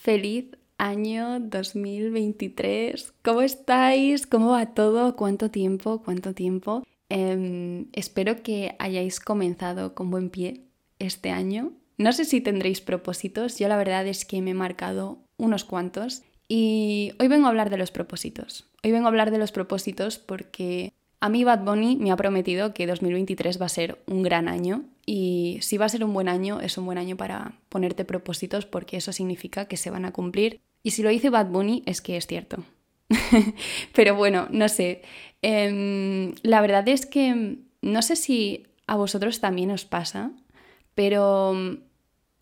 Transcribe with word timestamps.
Feliz 0.00 0.56
año 0.78 1.40
2023. 1.40 3.14
¿Cómo 3.24 3.42
estáis? 3.42 4.28
¿Cómo 4.28 4.50
va 4.50 4.72
todo? 4.72 5.16
¿Cuánto 5.16 5.50
tiempo? 5.50 6.02
¿Cuánto 6.04 6.34
tiempo? 6.34 6.84
Em, 7.08 7.88
espero 7.92 8.44
que 8.44 8.76
hayáis 8.78 9.18
comenzado 9.18 9.96
con 9.96 10.12
buen 10.12 10.30
pie 10.30 10.62
este 11.00 11.30
año. 11.30 11.72
No 11.96 12.12
sé 12.12 12.24
si 12.24 12.40
tendréis 12.40 12.80
propósitos, 12.80 13.58
yo 13.58 13.66
la 13.66 13.76
verdad 13.76 14.06
es 14.06 14.24
que 14.24 14.40
me 14.40 14.52
he 14.52 14.54
marcado 14.54 15.18
unos 15.36 15.64
cuantos 15.64 16.22
y 16.46 17.12
hoy 17.18 17.26
vengo 17.26 17.46
a 17.46 17.50
hablar 17.50 17.68
de 17.68 17.78
los 17.78 17.90
propósitos. 17.90 18.70
Hoy 18.84 18.92
vengo 18.92 19.06
a 19.06 19.08
hablar 19.08 19.32
de 19.32 19.38
los 19.38 19.50
propósitos 19.50 20.20
porque 20.20 20.92
a 21.18 21.28
mí 21.28 21.42
Bad 21.42 21.64
Bunny 21.64 21.96
me 21.96 22.12
ha 22.12 22.16
prometido 22.16 22.72
que 22.72 22.86
2023 22.86 23.60
va 23.60 23.66
a 23.66 23.68
ser 23.68 23.98
un 24.06 24.22
gran 24.22 24.46
año 24.46 24.84
y 25.10 25.56
si 25.62 25.78
va 25.78 25.86
a 25.86 25.88
ser 25.88 26.04
un 26.04 26.12
buen 26.12 26.28
año, 26.28 26.60
es 26.60 26.76
un 26.76 26.84
buen 26.84 26.98
año 26.98 27.16
para 27.16 27.54
ponerte 27.70 28.04
propósitos 28.04 28.66
porque 28.66 28.98
eso 28.98 29.10
significa 29.10 29.64
que 29.64 29.78
se 29.78 29.88
van 29.88 30.04
a 30.04 30.12
cumplir. 30.12 30.60
Y 30.82 30.90
si 30.90 31.02
lo 31.02 31.08
dice 31.08 31.30
Bad 31.30 31.46
Bunny 31.46 31.82
es 31.86 32.02
que 32.02 32.18
es 32.18 32.26
cierto. 32.26 32.62
Pero 33.94 34.16
bueno, 34.16 34.48
no 34.50 34.68
sé. 34.68 35.00
Em, 35.40 36.34
la 36.42 36.60
verdad 36.60 36.86
es 36.88 37.06
que 37.06 37.56
no 37.80 38.02
sé 38.02 38.16
si 38.16 38.66
a 38.86 38.96
vosotros 38.96 39.40
también 39.40 39.70
os 39.70 39.86
pasa, 39.86 40.30
pero 40.94 41.54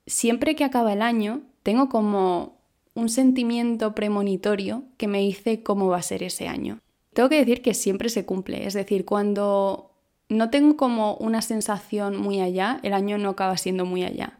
siempre 0.06 0.56
que 0.56 0.64
acaba 0.64 0.92
el 0.92 1.02
año 1.02 1.42
tengo 1.62 1.88
como 1.88 2.58
un 2.94 3.08
sentimiento 3.08 3.94
premonitorio 3.94 4.83
que 4.96 5.06
me 5.06 5.20
dice 5.20 5.62
cómo 5.62 5.86
va 5.86 5.98
a 5.98 6.02
ser 6.02 6.24
ese 6.24 6.48
año. 6.48 6.80
Tengo 7.12 7.28
que 7.28 7.38
decir 7.38 7.62
que 7.62 7.74
siempre 7.74 8.08
se 8.08 8.24
cumple, 8.24 8.66
es 8.66 8.74
decir, 8.74 9.05
cuando 9.05 9.95
no 10.28 10.50
tengo 10.50 10.76
como 10.76 11.14
una 11.16 11.42
sensación 11.42 12.16
muy 12.16 12.40
allá, 12.40 12.80
el 12.82 12.92
año 12.92 13.18
no 13.18 13.30
acaba 13.30 13.56
siendo 13.56 13.84
muy 13.84 14.02
allá. 14.04 14.38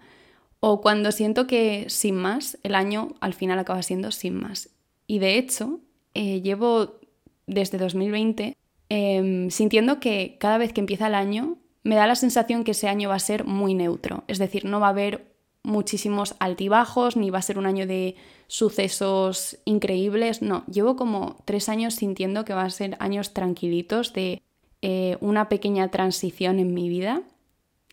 O 0.61 0.81
cuando 0.81 1.13
siento 1.13 1.47
que 1.47 1.87
sin 1.89 2.17
más, 2.17 2.59
el 2.63 2.75
año 2.75 3.15
al 3.21 3.35
final 3.35 3.59
acaba 3.59 3.83
siendo 3.83 4.11
sin 4.11 4.35
más. 4.41 4.71
Y 5.07 5.19
de 5.19 5.39
hecho, 5.39 5.81
eh, 6.15 6.41
llevo 6.41 6.99
desde 7.47 7.79
2020 7.79 8.57
em, 8.89 9.51
sintiendo 9.51 10.01
que 10.01 10.37
cada 10.41 10.59
vez 10.59 10.73
que 10.73 10.81
empieza 10.81 11.07
el 11.07 11.15
año, 11.15 11.59
me 11.83 11.95
da 11.95 12.07
la 12.07 12.17
sensación 12.17 12.65
que 12.65 12.73
ese 12.73 12.89
año 12.89 13.09
va 13.09 13.15
a 13.15 13.21
ser 13.21 13.45
muy 13.45 13.75
neutro. 13.75 14.25
Es 14.27 14.39
decir, 14.39 14.65
no 14.65 14.81
va 14.81 14.89
a 14.89 14.91
haber 14.91 15.37
muchísimos 15.63 16.35
altibajos, 16.39 17.17
ni 17.17 17.31
va 17.31 17.39
a 17.39 17.43
ser 17.43 17.59
un 17.59 17.67
año 17.67 17.87
de 17.87 18.17
sucesos 18.47 19.59
increíbles. 19.65 20.43
No, 20.43 20.65
llevo 20.67 20.97
como 20.97 21.37
tres 21.45 21.69
años 21.69 21.95
sintiendo 21.95 22.45
que 22.45 22.55
va 22.55 22.63
a 22.63 22.71
ser 22.71 22.97
años 22.99 23.35
tranquilitos 23.35 24.13
de 24.13 24.43
eh, 24.83 25.17
una 25.21 25.49
pequeña 25.49 25.91
transición 25.91 26.59
en 26.59 26.75
mi 26.75 26.89
vida. 26.89 27.23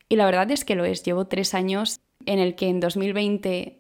Y 0.09 0.15
la 0.15 0.25
verdad 0.25 0.51
es 0.51 0.65
que 0.65 0.75
lo 0.75 0.85
es. 0.85 1.03
Llevo 1.03 1.25
tres 1.25 1.53
años 1.53 1.99
en 2.25 2.39
el 2.39 2.55
que 2.55 2.67
en 2.67 2.79
2020 2.79 3.79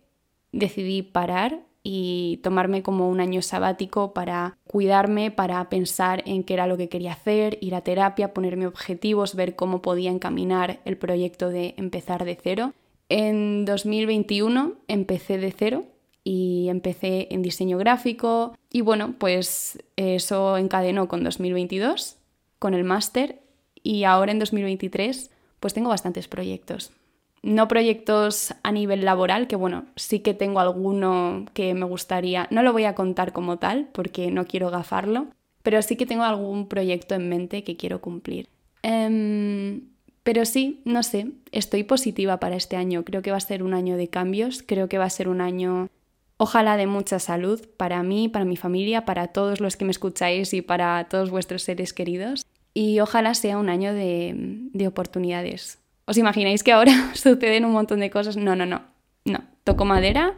decidí 0.51 1.01
parar 1.01 1.61
y 1.83 2.39
tomarme 2.43 2.81
como 2.81 3.09
un 3.09 3.19
año 3.19 3.41
sabático 3.41 4.13
para 4.13 4.57
cuidarme, 4.63 5.31
para 5.31 5.67
pensar 5.69 6.23
en 6.25 6.43
qué 6.43 6.53
era 6.53 6.65
lo 6.65 6.77
que 6.77 6.87
quería 6.87 7.11
hacer, 7.11 7.57
ir 7.59 7.75
a 7.75 7.81
terapia, 7.81 8.33
ponerme 8.33 8.67
objetivos, 8.67 9.35
ver 9.35 9.55
cómo 9.55 9.81
podía 9.81 10.09
encaminar 10.09 10.79
el 10.85 10.97
proyecto 10.97 11.49
de 11.49 11.73
empezar 11.77 12.23
de 12.23 12.37
cero. 12.41 12.73
En 13.09 13.65
2021 13.65 14.75
empecé 14.87 15.37
de 15.37 15.51
cero 15.51 15.83
y 16.23 16.67
empecé 16.69 17.27
en 17.31 17.41
diseño 17.41 17.77
gráfico 17.77 18.57
y 18.71 18.79
bueno, 18.79 19.15
pues 19.19 19.77
eso 19.97 20.57
encadenó 20.57 21.09
con 21.09 21.23
2022, 21.23 22.17
con 22.63 22.73
el 22.73 22.85
máster 22.85 23.41
y 23.83 24.05
ahora 24.05 24.31
en 24.31 24.39
2023 24.39 25.31
pues 25.59 25.73
tengo 25.73 25.89
bastantes 25.89 26.29
proyectos. 26.29 26.93
No 27.41 27.67
proyectos 27.67 28.53
a 28.63 28.71
nivel 28.71 29.03
laboral, 29.03 29.47
que 29.47 29.57
bueno, 29.57 29.83
sí 29.97 30.21
que 30.21 30.33
tengo 30.33 30.61
alguno 30.61 31.43
que 31.53 31.73
me 31.73 31.85
gustaría, 31.85 32.47
no 32.51 32.63
lo 32.63 32.71
voy 32.71 32.85
a 32.85 32.95
contar 32.95 33.33
como 33.33 33.59
tal 33.59 33.89
porque 33.91 34.31
no 34.31 34.45
quiero 34.45 34.71
gafarlo, 34.71 35.27
pero 35.61 35.81
sí 35.81 35.97
que 35.97 36.05
tengo 36.05 36.23
algún 36.23 36.69
proyecto 36.69 37.15
en 37.15 37.27
mente 37.27 37.65
que 37.65 37.75
quiero 37.75 37.99
cumplir. 37.99 38.47
Em, 38.81 39.81
pero 40.23 40.45
sí, 40.45 40.81
no 40.85 41.03
sé, 41.03 41.31
estoy 41.51 41.83
positiva 41.83 42.39
para 42.39 42.55
este 42.55 42.77
año. 42.77 43.03
Creo 43.03 43.21
que 43.21 43.31
va 43.31 43.37
a 43.37 43.41
ser 43.41 43.61
un 43.61 43.73
año 43.73 43.97
de 43.97 44.07
cambios, 44.07 44.63
creo 44.65 44.87
que 44.87 44.99
va 44.99 45.03
a 45.03 45.09
ser 45.09 45.27
un 45.27 45.41
año, 45.41 45.89
ojalá, 46.37 46.77
de 46.77 46.87
mucha 46.87 47.19
salud 47.19 47.59
para 47.75 48.03
mí, 48.03 48.29
para 48.29 48.45
mi 48.45 48.55
familia, 48.55 49.03
para 49.03 49.27
todos 49.27 49.59
los 49.59 49.75
que 49.75 49.83
me 49.83 49.91
escucháis 49.91 50.53
y 50.53 50.61
para 50.61 51.09
todos 51.09 51.29
vuestros 51.29 51.63
seres 51.63 51.91
queridos. 51.91 52.45
Y 52.73 52.99
ojalá 52.99 53.33
sea 53.33 53.57
un 53.57 53.69
año 53.69 53.93
de, 53.93 54.87
oportunidades. 54.87 55.79
¿Os 56.05 56.17
imagináis 56.17 56.63
que 56.63 56.71
ahora 56.71 57.11
suceden 57.13 57.65
un 57.65 57.71
montón 57.71 57.99
de 57.99 58.09
cosas? 58.09 58.37
No, 58.37 58.55
no, 58.55 58.65
no, 58.65 58.81
no. 59.25 59.39
Toco 59.63 59.85
madera, 59.85 60.35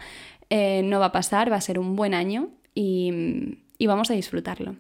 eh, 0.50 0.82
no 0.84 1.00
va 1.00 1.08
a 1.08 1.12
pasar, 1.12 1.52
va 1.52 1.56
a 1.56 1.62
ser 1.62 1.80
un 1.80 1.96
buen 1.96 2.14
año 2.14 2.50
y 2.74 3.48
vamos 3.80 4.12
a 4.12 4.14
disfrutarlo. 4.14 4.76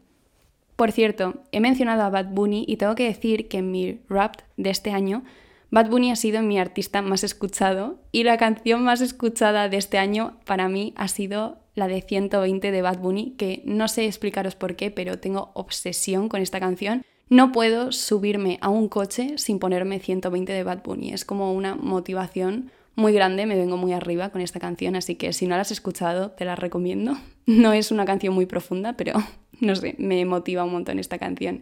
Por 0.75 0.91
cierto, 0.91 1.35
he 1.51 1.61
mencionado 1.61 2.03
a 2.03 2.09
Bad 2.09 2.31
Bunny 2.31 2.65
y 2.67 2.77
tengo 2.77 2.95
que 2.95 3.05
decir 3.05 3.47
que 3.47 3.59
en 3.59 3.71
mi 3.71 4.01
rap 4.09 4.35
de 4.57 4.69
este 4.69 4.91
año, 4.91 5.23
Bad 5.71 5.89
Bunny 5.89 6.11
ha 6.11 6.15
sido 6.15 6.41
mi 6.41 6.59
artista 6.59 7.01
más 7.01 7.23
escuchado 7.23 7.99
y 8.11 8.23
la 8.23 8.37
canción 8.37 8.83
más 8.83 9.01
escuchada 9.01 9.69
de 9.69 9.77
este 9.77 9.97
año 9.97 10.37
para 10.45 10.67
mí 10.67 10.93
ha 10.97 11.07
sido 11.07 11.59
la 11.75 11.87
de 11.87 12.01
120 12.01 12.71
de 12.71 12.81
Bad 12.81 12.99
Bunny, 12.99 13.35
que 13.37 13.61
no 13.65 13.87
sé 13.87 14.05
explicaros 14.05 14.55
por 14.55 14.75
qué, 14.75 14.91
pero 14.91 15.19
tengo 15.19 15.51
obsesión 15.53 16.29
con 16.29 16.41
esta 16.41 16.59
canción. 16.59 17.03
No 17.29 17.51
puedo 17.51 17.91
subirme 17.91 18.59
a 18.61 18.69
un 18.69 18.87
coche 18.87 19.37
sin 19.37 19.59
ponerme 19.59 19.99
120 19.99 20.53
de 20.53 20.63
Bad 20.63 20.83
Bunny. 20.83 21.11
Es 21.11 21.25
como 21.25 21.53
una 21.53 21.75
motivación 21.75 22.71
muy 22.95 23.13
grande, 23.13 23.45
me 23.45 23.55
vengo 23.55 23.77
muy 23.77 23.93
arriba 23.93 24.29
con 24.29 24.41
esta 24.41 24.59
canción, 24.59 24.95
así 24.95 25.15
que 25.15 25.33
si 25.33 25.47
no 25.47 25.55
la 25.55 25.61
has 25.61 25.71
escuchado, 25.71 26.31
te 26.31 26.45
la 26.45 26.55
recomiendo. 26.55 27.17
No 27.47 27.73
es 27.73 27.91
una 27.91 28.05
canción 28.05 28.33
muy 28.33 28.47
profunda, 28.47 28.93
pero 28.93 29.13
no 29.59 29.75
sé, 29.75 29.93
me 29.99 30.25
motiva 30.25 30.63
un 30.63 30.71
montón 30.71 30.97
esta 30.97 31.19
canción. 31.19 31.61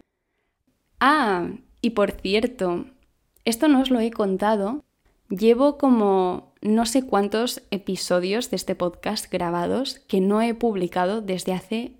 Ah, 0.98 1.50
y 1.82 1.90
por 1.90 2.12
cierto, 2.12 2.86
esto 3.44 3.68
no 3.68 3.82
os 3.82 3.90
lo 3.90 4.00
he 4.00 4.10
contado. 4.10 4.82
Llevo 5.28 5.76
como 5.76 6.54
no 6.62 6.86
sé 6.86 7.02
cuántos 7.02 7.62
episodios 7.70 8.48
de 8.48 8.56
este 8.56 8.74
podcast 8.74 9.30
grabados 9.30 9.98
que 10.08 10.22
no 10.22 10.40
he 10.40 10.54
publicado 10.54 11.20
desde 11.20 11.52
hace, 11.52 11.92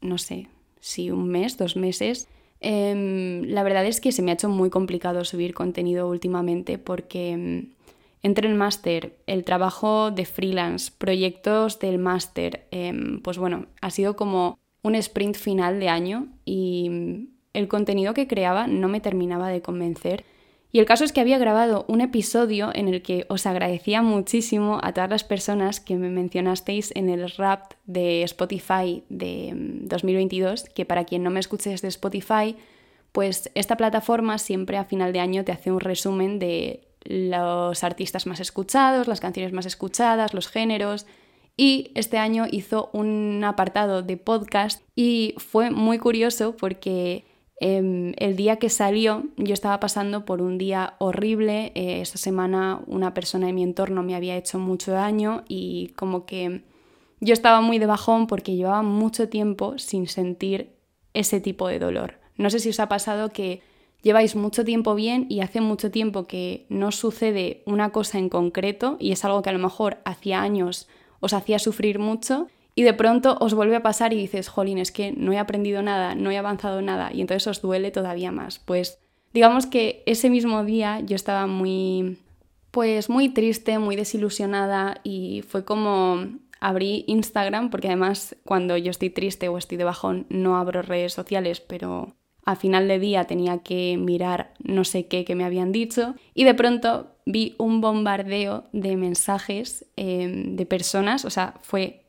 no 0.00 0.18
sé, 0.18 0.46
si 0.78 1.10
un 1.10 1.28
mes, 1.28 1.56
dos 1.56 1.76
meses. 1.76 2.28
Em, 2.62 3.42
la 3.48 3.64
verdad 3.64 3.84
es 3.84 4.00
que 4.00 4.12
se 4.12 4.22
me 4.22 4.30
ha 4.30 4.34
hecho 4.34 4.48
muy 4.48 4.70
complicado 4.70 5.24
subir 5.24 5.52
contenido 5.52 6.08
últimamente 6.08 6.78
porque 6.78 7.30
em, 7.30 7.70
entre 8.22 8.48
el 8.48 8.54
máster, 8.54 9.16
el 9.26 9.42
trabajo 9.42 10.12
de 10.12 10.24
freelance, 10.24 10.92
proyectos 10.96 11.80
del 11.80 11.98
máster, 11.98 12.66
em, 12.70 13.20
pues 13.20 13.36
bueno, 13.36 13.66
ha 13.80 13.90
sido 13.90 14.14
como 14.14 14.58
un 14.82 14.94
sprint 14.94 15.36
final 15.36 15.80
de 15.80 15.88
año 15.88 16.28
y 16.44 17.28
el 17.52 17.66
contenido 17.68 18.14
que 18.14 18.28
creaba 18.28 18.68
no 18.68 18.88
me 18.88 19.00
terminaba 19.00 19.48
de 19.48 19.60
convencer. 19.60 20.24
Y 20.74 20.78
el 20.78 20.86
caso 20.86 21.04
es 21.04 21.12
que 21.12 21.20
había 21.20 21.36
grabado 21.36 21.84
un 21.86 22.00
episodio 22.00 22.70
en 22.74 22.88
el 22.88 23.02
que 23.02 23.26
os 23.28 23.44
agradecía 23.44 24.00
muchísimo 24.00 24.80
a 24.82 24.94
todas 24.94 25.10
las 25.10 25.22
personas 25.22 25.80
que 25.80 25.96
me 25.96 26.08
mencionasteis 26.08 26.92
en 26.94 27.10
el 27.10 27.30
rap 27.30 27.74
de 27.84 28.22
Spotify 28.22 29.04
de 29.10 29.52
2022, 29.54 30.64
mm, 30.64 30.72
que 30.72 30.86
para 30.86 31.04
quien 31.04 31.22
no 31.22 31.30
me 31.30 31.40
escuche 31.40 31.68
desde 31.68 31.88
Spotify, 31.88 32.56
pues 33.12 33.50
esta 33.54 33.76
plataforma 33.76 34.38
siempre 34.38 34.78
a 34.78 34.86
final 34.86 35.12
de 35.12 35.20
año 35.20 35.44
te 35.44 35.52
hace 35.52 35.70
un 35.70 35.80
resumen 35.80 36.38
de 36.38 36.88
los 37.04 37.84
artistas 37.84 38.26
más 38.26 38.40
escuchados, 38.40 39.08
las 39.08 39.20
canciones 39.20 39.52
más 39.52 39.66
escuchadas, 39.66 40.32
los 40.32 40.48
géneros, 40.48 41.06
y 41.54 41.90
este 41.94 42.16
año 42.16 42.46
hizo 42.50 42.88
un 42.94 43.42
apartado 43.44 44.02
de 44.02 44.16
podcast 44.16 44.82
y 44.96 45.34
fue 45.36 45.70
muy 45.70 45.98
curioso 45.98 46.56
porque 46.56 47.26
em, 47.62 48.12
el 48.18 48.36
día 48.36 48.56
que 48.56 48.68
salió 48.68 49.24
yo 49.36 49.54
estaba 49.54 49.78
pasando 49.80 50.24
por 50.24 50.42
un 50.42 50.58
día 50.58 50.94
horrible, 50.98 51.72
eh, 51.74 52.00
esa 52.00 52.18
semana 52.18 52.80
una 52.86 53.14
persona 53.14 53.46
de 53.46 53.52
mi 53.52 53.62
entorno 53.62 54.02
me 54.02 54.14
había 54.14 54.36
hecho 54.36 54.58
mucho 54.58 54.92
daño 54.92 55.44
y 55.48 55.92
como 55.96 56.26
que 56.26 56.62
yo 57.20 57.32
estaba 57.32 57.60
muy 57.60 57.78
de 57.78 57.86
bajón 57.86 58.26
porque 58.26 58.56
llevaba 58.56 58.82
mucho 58.82 59.28
tiempo 59.28 59.78
sin 59.78 60.08
sentir 60.08 60.72
ese 61.14 61.40
tipo 61.40 61.68
de 61.68 61.78
dolor. 61.78 62.18
No 62.36 62.50
sé 62.50 62.58
si 62.58 62.70
os 62.70 62.80
ha 62.80 62.88
pasado 62.88 63.30
que 63.30 63.62
lleváis 64.02 64.34
mucho 64.34 64.64
tiempo 64.64 64.96
bien 64.96 65.26
y 65.28 65.40
hace 65.40 65.60
mucho 65.60 65.90
tiempo 65.90 66.26
que 66.26 66.66
no 66.68 66.90
sucede 66.90 67.62
una 67.64 67.90
cosa 67.90 68.18
en 68.18 68.28
concreto 68.28 68.96
y 68.98 69.12
es 69.12 69.24
algo 69.24 69.42
que 69.42 69.50
a 69.50 69.52
lo 69.52 69.60
mejor 69.60 69.98
hacía 70.04 70.42
años 70.42 70.88
os 71.20 71.32
hacía 71.32 71.60
sufrir 71.60 72.00
mucho 72.00 72.48
y 72.74 72.82
de 72.82 72.94
pronto 72.94 73.36
os 73.40 73.54
vuelve 73.54 73.76
a 73.76 73.82
pasar 73.82 74.12
y 74.12 74.16
dices, 74.16 74.48
jolín, 74.48 74.78
es 74.78 74.92
que 74.92 75.12
no 75.12 75.32
he 75.32 75.38
aprendido 75.38 75.82
nada, 75.82 76.14
no 76.14 76.30
he 76.30 76.38
avanzado 76.38 76.80
nada 76.82 77.12
y 77.12 77.20
entonces 77.20 77.46
os 77.46 77.60
duele 77.60 77.90
todavía 77.90 78.32
más. 78.32 78.58
Pues 78.58 78.98
digamos 79.34 79.66
que 79.66 80.02
ese 80.06 80.30
mismo 80.30 80.64
día 80.64 81.00
yo 81.00 81.16
estaba 81.16 81.46
muy, 81.46 82.18
pues 82.70 83.10
muy 83.10 83.28
triste, 83.28 83.78
muy 83.78 83.96
desilusionada 83.96 85.00
y 85.04 85.42
fue 85.46 85.64
como 85.64 86.26
abrí 86.60 87.04
Instagram 87.08 87.70
porque 87.70 87.88
además 87.88 88.36
cuando 88.44 88.76
yo 88.76 88.90
estoy 88.90 89.10
triste 89.10 89.48
o 89.48 89.58
estoy 89.58 89.76
de 89.76 89.84
bajón 89.84 90.26
no 90.30 90.56
abro 90.56 90.80
redes 90.82 91.12
sociales, 91.12 91.60
pero 91.60 92.14
a 92.44 92.56
final 92.56 92.88
de 92.88 92.98
día 92.98 93.24
tenía 93.24 93.58
que 93.58 93.96
mirar 93.98 94.54
no 94.62 94.84
sé 94.84 95.06
qué 95.06 95.24
que 95.24 95.34
me 95.34 95.44
habían 95.44 95.72
dicho 95.72 96.14
y 96.34 96.44
de 96.44 96.54
pronto 96.54 97.16
vi 97.26 97.54
un 97.58 97.80
bombardeo 97.80 98.64
de 98.72 98.96
mensajes 98.96 99.86
em, 99.96 100.56
de 100.56 100.66
personas, 100.66 101.24
o 101.24 101.30
sea, 101.30 101.54
fue 101.62 102.01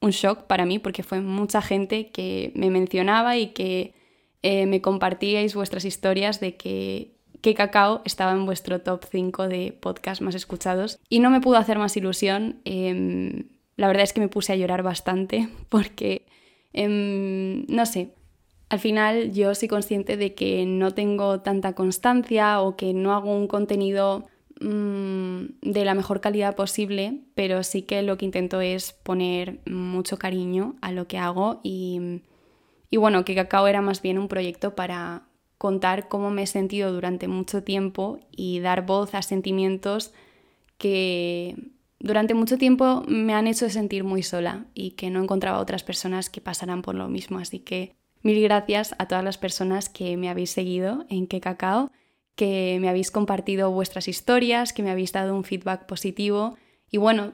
un 0.00 0.10
shock 0.10 0.44
para 0.44 0.66
mí 0.66 0.78
porque 0.78 1.02
fue 1.02 1.20
mucha 1.20 1.62
gente 1.62 2.10
que 2.10 2.52
me 2.54 2.70
mencionaba 2.70 3.36
y 3.36 3.48
que 3.48 3.94
eh, 4.42 4.66
me 4.66 4.80
compartíais 4.80 5.54
vuestras 5.54 5.84
historias 5.84 6.40
de 6.40 6.56
que 6.56 7.16
que 7.46 7.54
Cacao 7.54 8.02
estaba 8.04 8.32
en 8.32 8.44
vuestro 8.44 8.80
top 8.80 9.04
5 9.08 9.46
de 9.46 9.70
podcast 9.72 10.20
más 10.20 10.34
escuchados 10.34 10.98
y 11.08 11.20
no 11.20 11.30
me 11.30 11.40
pudo 11.40 11.58
hacer 11.58 11.78
más 11.78 11.96
ilusión. 11.96 12.60
Em, 12.64 13.50
la 13.76 13.86
verdad 13.86 14.02
es 14.02 14.12
que 14.12 14.20
me 14.20 14.26
puse 14.28 14.52
a 14.52 14.56
llorar 14.56 14.82
bastante 14.82 15.48
porque, 15.68 16.26
em, 16.72 17.64
no 17.68 17.86
sé, 17.86 18.14
al 18.68 18.80
final 18.80 19.32
yo 19.32 19.54
soy 19.54 19.68
consciente 19.68 20.16
de 20.16 20.34
que 20.34 20.66
no 20.66 20.92
tengo 20.92 21.40
tanta 21.40 21.74
constancia 21.74 22.60
o 22.60 22.76
que 22.76 22.92
no 22.94 23.14
hago 23.14 23.32
un 23.32 23.46
contenido 23.46 24.26
de 24.58 25.84
la 25.84 25.94
mejor 25.94 26.20
calidad 26.20 26.56
posible, 26.56 27.20
pero 27.34 27.62
sí 27.62 27.82
que 27.82 28.02
lo 28.02 28.16
que 28.16 28.24
intento 28.24 28.60
es 28.60 28.92
poner 28.92 29.60
mucho 29.66 30.18
cariño 30.18 30.76
a 30.80 30.92
lo 30.92 31.06
que 31.06 31.18
hago 31.18 31.60
y, 31.62 32.22
y 32.90 32.96
bueno, 32.96 33.24
que 33.24 33.34
Cacao 33.34 33.66
era 33.66 33.82
más 33.82 34.00
bien 34.00 34.18
un 34.18 34.28
proyecto 34.28 34.74
para 34.74 35.24
contar 35.58 36.08
cómo 36.08 36.30
me 36.30 36.44
he 36.44 36.46
sentido 36.46 36.92
durante 36.92 37.28
mucho 37.28 37.62
tiempo 37.62 38.20
y 38.30 38.60
dar 38.60 38.86
voz 38.86 39.14
a 39.14 39.22
sentimientos 39.22 40.12
que 40.78 41.56
durante 41.98 42.34
mucho 42.34 42.58
tiempo 42.58 43.02
me 43.08 43.34
han 43.34 43.46
hecho 43.46 43.68
sentir 43.70 44.04
muy 44.04 44.22
sola 44.22 44.66
y 44.74 44.92
que 44.92 45.10
no 45.10 45.22
encontraba 45.22 45.60
otras 45.60 45.82
personas 45.82 46.30
que 46.30 46.40
pasaran 46.40 46.82
por 46.82 46.94
lo 46.94 47.08
mismo. 47.08 47.38
Así 47.38 47.58
que 47.58 47.94
mil 48.22 48.42
gracias 48.42 48.94
a 48.98 49.06
todas 49.06 49.24
las 49.24 49.38
personas 49.38 49.88
que 49.88 50.16
me 50.16 50.28
habéis 50.28 50.50
seguido 50.50 51.06
en 51.08 51.26
Que 51.26 51.40
Cacao, 51.40 51.90
que 52.36 52.78
me 52.80 52.88
habéis 52.88 53.10
compartido 53.10 53.70
vuestras 53.72 54.08
historias, 54.08 54.72
que 54.72 54.82
me 54.82 54.90
habéis 54.90 55.12
dado 55.12 55.34
un 55.34 55.42
feedback 55.42 55.86
positivo. 55.86 56.56
Y 56.90 56.98
bueno, 56.98 57.32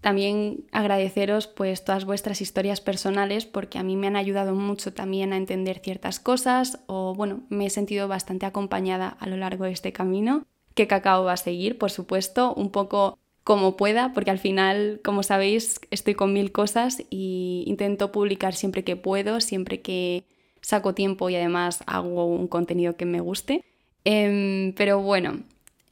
también 0.00 0.64
agradeceros 0.72 1.46
pues 1.46 1.84
todas 1.84 2.04
vuestras 2.04 2.40
historias 2.40 2.80
personales 2.80 3.46
porque 3.46 3.78
a 3.78 3.82
mí 3.82 3.96
me 3.96 4.06
han 4.06 4.16
ayudado 4.16 4.54
mucho 4.54 4.92
también 4.92 5.32
a 5.32 5.36
entender 5.36 5.80
ciertas 5.80 6.18
cosas 6.20 6.80
o 6.86 7.14
bueno, 7.14 7.42
me 7.48 7.66
he 7.66 7.70
sentido 7.70 8.08
bastante 8.08 8.46
acompañada 8.46 9.08
a 9.08 9.26
lo 9.28 9.36
largo 9.36 9.64
de 9.64 9.72
este 9.72 9.92
camino 9.92 10.46
que 10.74 10.86
Cacao 10.86 11.24
va 11.24 11.32
a 11.32 11.36
seguir, 11.36 11.76
por 11.76 11.90
supuesto, 11.90 12.54
un 12.54 12.70
poco 12.70 13.18
como 13.42 13.76
pueda, 13.76 14.12
porque 14.12 14.30
al 14.30 14.38
final, 14.38 15.00
como 15.02 15.22
sabéis, 15.22 15.80
estoy 15.90 16.14
con 16.14 16.32
mil 16.32 16.52
cosas 16.52 17.02
y 17.10 17.64
intento 17.66 18.12
publicar 18.12 18.54
siempre 18.54 18.84
que 18.84 18.94
puedo, 18.94 19.40
siempre 19.40 19.80
que 19.80 20.24
saco 20.60 20.94
tiempo 20.94 21.30
y 21.30 21.36
además 21.36 21.82
hago 21.86 22.26
un 22.26 22.46
contenido 22.46 22.96
que 22.96 23.06
me 23.06 23.20
guste. 23.20 23.64
Em, 24.10 24.72
pero 24.72 25.02
bueno, 25.02 25.40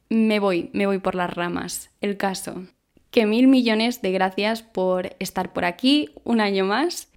me 0.09 0.39
voy, 0.39 0.71
me 0.73 0.87
voy 0.87 0.97
por 0.97 1.13
las 1.13 1.31
ramas. 1.31 1.91
El 2.01 2.17
caso, 2.17 2.63
que 3.11 3.27
mil 3.27 3.47
millones 3.47 4.01
de 4.01 4.11
gracias 4.11 4.63
por 4.63 5.15
estar 5.19 5.53
por 5.53 5.65
aquí 5.65 6.09
un 6.23 6.41
año 6.41 6.65
más. 6.65 7.09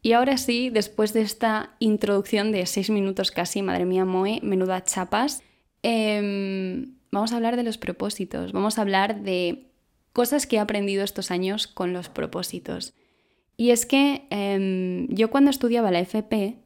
Y 0.00 0.14
ahora 0.14 0.38
sí, 0.38 0.70
después 0.70 1.12
de 1.12 1.20
esta 1.20 1.76
introducción 1.78 2.52
de 2.52 2.64
seis 2.64 2.88
minutos 2.88 3.32
casi, 3.32 3.60
madre 3.60 3.84
mía, 3.84 4.06
Moe, 4.06 4.40
menuda 4.42 4.82
chapas, 4.82 5.42
em, 5.82 6.94
vamos 7.12 7.34
a 7.34 7.36
hablar 7.36 7.56
de 7.56 7.62
los 7.62 7.76
propósitos, 7.76 8.52
vamos 8.52 8.78
a 8.78 8.80
hablar 8.80 9.20
de 9.20 9.66
cosas 10.14 10.46
que 10.46 10.56
he 10.56 10.58
aprendido 10.58 11.04
estos 11.04 11.30
años 11.30 11.66
con 11.66 11.92
los 11.92 12.08
propósitos. 12.08 12.94
Y 13.58 13.72
es 13.72 13.84
que 13.84 14.26
em, 14.30 15.06
yo 15.08 15.28
cuando 15.28 15.50
estudiaba 15.50 15.90
la 15.90 16.00
FP, 16.00 16.56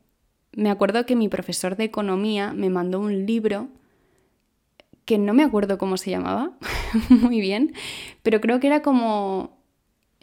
me 0.53 0.71
acuerdo 0.71 1.07
que 1.07 1.17
mi 1.17 1.29
profesor 1.29 1.75
de 1.77 1.85
economía 1.85 2.53
me 2.53 2.71
mandó 2.71 3.01
un 3.01 3.27
libro 3.27 3.69
que 5.11 5.19
no 5.19 5.35
me 5.35 5.43
acuerdo 5.43 5.77
cómo 5.77 5.97
se 5.97 6.09
llamaba 6.09 6.53
muy 7.09 7.41
bien, 7.41 7.75
pero 8.23 8.41
creo 8.41 8.61
que 8.61 8.69
era 8.69 8.81
como 8.81 9.59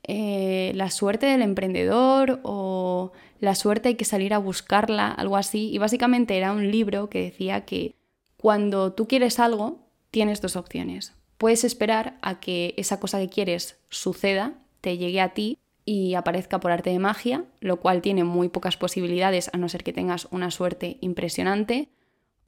eh, 0.04 0.72
la 0.76 0.90
suerte 0.92 1.26
del 1.26 1.42
emprendedor 1.42 2.40
o 2.44 3.12
la 3.42 3.54
suerte 3.56 3.90
hay 3.90 3.96
que 3.96 4.06
salir 4.06 4.34
a 4.34 4.38
buscarla, 4.38 5.12
algo 5.12 5.36
así. 5.36 5.70
Y 5.74 5.78
básicamente 5.78 6.38
era 6.38 6.54
un 6.54 6.72
libro 6.72 7.10
que 7.10 7.22
decía 7.22 7.66
que 7.66 7.96
cuando 8.38 8.94
tú 8.94 9.10
quieres 9.10 9.42
algo, 9.42 9.90
tienes 10.10 10.40
dos 10.40 10.56
opciones. 10.56 11.14
Puedes 11.38 11.66
esperar 11.66 12.18
a 12.22 12.40
que 12.40 12.74
esa 12.78 12.98
cosa 13.02 13.20
que 13.20 13.28
quieres 13.28 13.78
suceda, 13.90 14.54
te 14.80 14.98
llegue 14.98 15.20
a 15.20 15.34
ti 15.34 15.58
y 15.84 16.14
aparezca 16.14 16.62
por 16.62 16.72
arte 16.72 16.92
de 16.92 17.00
magia, 17.00 17.44
lo 17.60 17.82
cual 17.82 18.02
tiene 18.02 18.24
muy 18.24 18.48
pocas 18.48 18.78
posibilidades 18.78 19.50
a 19.52 19.58
no 19.58 19.68
ser 19.68 19.84
que 19.84 19.92
tengas 19.92 20.30
una 20.32 20.50
suerte 20.50 20.98
impresionante, 21.02 21.90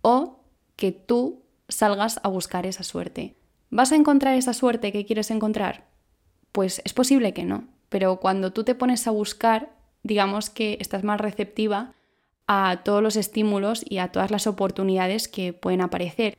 o 0.01 0.39
que 0.77 0.93
tú 0.93 1.48
salgas 1.69 2.19
a 2.23 2.27
buscar 2.27 2.65
esa 2.65 2.83
suerte. 2.83 3.35
¿Vas 3.69 3.91
a 3.91 3.95
encontrar 3.95 4.35
esa 4.35 4.53
suerte 4.53 4.91
que 4.91 5.05
quieres 5.05 5.31
encontrar? 5.31 5.87
Pues 6.51 6.81
es 6.83 6.93
posible 6.93 7.33
que 7.33 7.45
no, 7.45 7.67
pero 7.89 8.19
cuando 8.19 8.51
tú 8.51 8.63
te 8.63 8.75
pones 8.75 9.07
a 9.07 9.11
buscar, 9.11 9.71
digamos 10.03 10.49
que 10.49 10.77
estás 10.81 11.03
más 11.03 11.21
receptiva 11.21 11.93
a 12.47 12.81
todos 12.83 13.03
los 13.03 13.15
estímulos 13.15 13.85
y 13.87 13.99
a 13.99 14.11
todas 14.11 14.31
las 14.31 14.47
oportunidades 14.47 15.27
que 15.27 15.53
pueden 15.53 15.81
aparecer. 15.81 16.37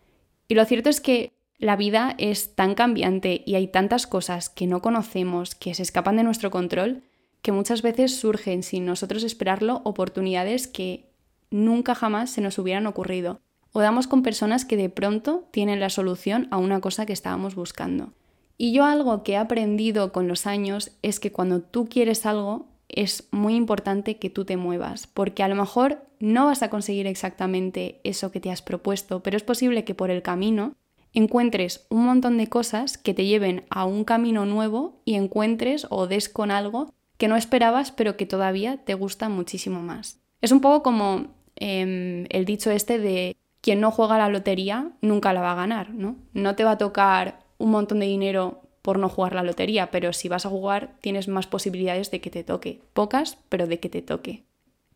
Y 0.49 0.55
lo 0.55 0.65
cierto 0.65 0.91
es 0.91 1.01
que 1.01 1.33
la 1.59 1.77
vida 1.77 2.15
es 2.19 2.57
tan 2.57 2.75
cambiante 2.75 3.43
y 3.47 3.55
hay 3.55 3.69
tantas 3.69 4.07
cosas 4.07 4.49
que 4.49 4.67
no 4.67 4.83
conocemos, 4.83 5.55
que 5.55 5.75
se 5.75 5.83
escapan 5.83 6.17
de 6.17 6.25
nuestro 6.25 6.51
control, 6.51 7.05
que 7.43 7.53
muchas 7.53 7.83
veces 7.83 8.17
surgen 8.17 8.63
sin 8.63 8.87
nosotros 8.87 9.23
esperarlo 9.23 9.83
oportunidades 9.85 10.67
que 10.67 11.13
nunca 11.51 11.95
jamás 11.95 12.31
se 12.31 12.41
nos 12.41 12.59
hubieran 12.59 12.87
ocurrido 12.87 13.41
o 13.73 13.81
damos 13.81 14.07
con 14.07 14.23
personas 14.23 14.65
que 14.65 14.77
de 14.77 14.89
pronto 14.89 15.45
tienen 15.51 15.81
la 15.81 15.91
solución 15.91 16.49
a 16.51 16.59
una 16.59 16.81
cosa 16.81 17.07
que 17.07 17.13
estábamos 17.13 17.55
buscando. 17.55 18.13
Y 18.59 18.73
yo 18.73 18.85
algo 18.85 19.23
que 19.23 19.33
he 19.33 19.37
aprendido 19.37 20.13
con 20.13 20.29
los 20.29 20.47
años 20.47 20.93
es 21.03 21.21
que 21.21 21.33
cuando 21.33 21.63
tú 21.63 21.89
quieres 21.89 22.27
algo 22.27 22.67
es 22.89 23.29
muy 23.31 23.55
importante 23.55 24.19
que 24.19 24.31
tú 24.31 24.45
te 24.45 24.57
muevas, 24.57 25.07
porque 25.07 25.43
a 25.43 25.49
lo 25.49 25.55
mejor 25.55 26.05
no 26.19 26.47
vas 26.47 26.63
a 26.63 26.71
conseguir 26.71 27.07
exactamente 27.07 28.01
eso 28.05 28.31
que 28.31 28.41
te 28.41 28.51
has 28.51 28.63
propuesto, 28.63 29.23
pero 29.23 29.37
es 29.37 29.43
posible 29.43 29.85
que 29.85 29.95
por 29.95 30.11
el 30.11 30.23
camino 30.23 30.75
encuentres 31.13 31.87
un 31.89 32.05
montón 32.05 32.37
de 32.37 32.49
cosas 32.49 32.99
que 32.99 33.15
te 33.15 33.25
lleven 33.25 33.65
a 33.71 33.85
un 33.85 34.05
camino 34.05 34.47
nuevo 34.47 35.01
y 35.05 35.15
encuentres 35.15 35.87
o 35.91 36.07
des 36.07 36.29
con 36.29 36.51
algo 36.51 36.93
que 37.17 37.29
no 37.29 37.37
esperabas 37.37 37.93
pero 37.93 38.17
que 38.17 38.27
todavía 38.27 38.79
te 38.79 38.95
gusta 38.95 39.29
muchísimo 39.29 39.81
más. 39.83 40.21
Es 40.41 40.53
un 40.53 40.61
poco 40.61 40.83
como 40.83 41.29
em, 41.57 42.27
el 42.29 42.45
dicho 42.45 42.71
este 42.71 42.99
de 42.99 43.37
quien 43.61 43.81
no 43.81 43.91
juega 43.91 44.19
la 44.19 44.29
lotería 44.29 44.93
nunca 45.01 45.33
la 45.33 45.41
va 45.41 45.53
a 45.53 45.57
ganar, 45.57 45.91
¿no? 45.91 46.17
No 46.33 46.57
te 46.57 46.65
va 46.65 46.73
a 46.73 46.79
tocar 46.79 47.41
un 47.59 47.71
montón 47.71 48.01
de 48.01 48.07
dinero 48.07 48.63
por 48.83 48.99
no 48.99 49.09
jugar 49.09 49.35
la 49.35 49.43
lotería, 49.43 49.91
pero 49.91 50.13
si 50.13 50.29
vas 50.29 50.47
a 50.47 50.51
jugar 50.51 50.97
tienes 51.01 51.29
más 51.29 51.47
posibilidades 51.47 52.11
de 52.11 52.21
que 52.21 52.31
te 52.31 52.45
toque. 52.45 52.81
Pocas, 52.93 53.39
pero 53.49 53.67
de 53.67 53.79
que 53.79 53.89
te 53.89 54.03
toque. 54.03 54.45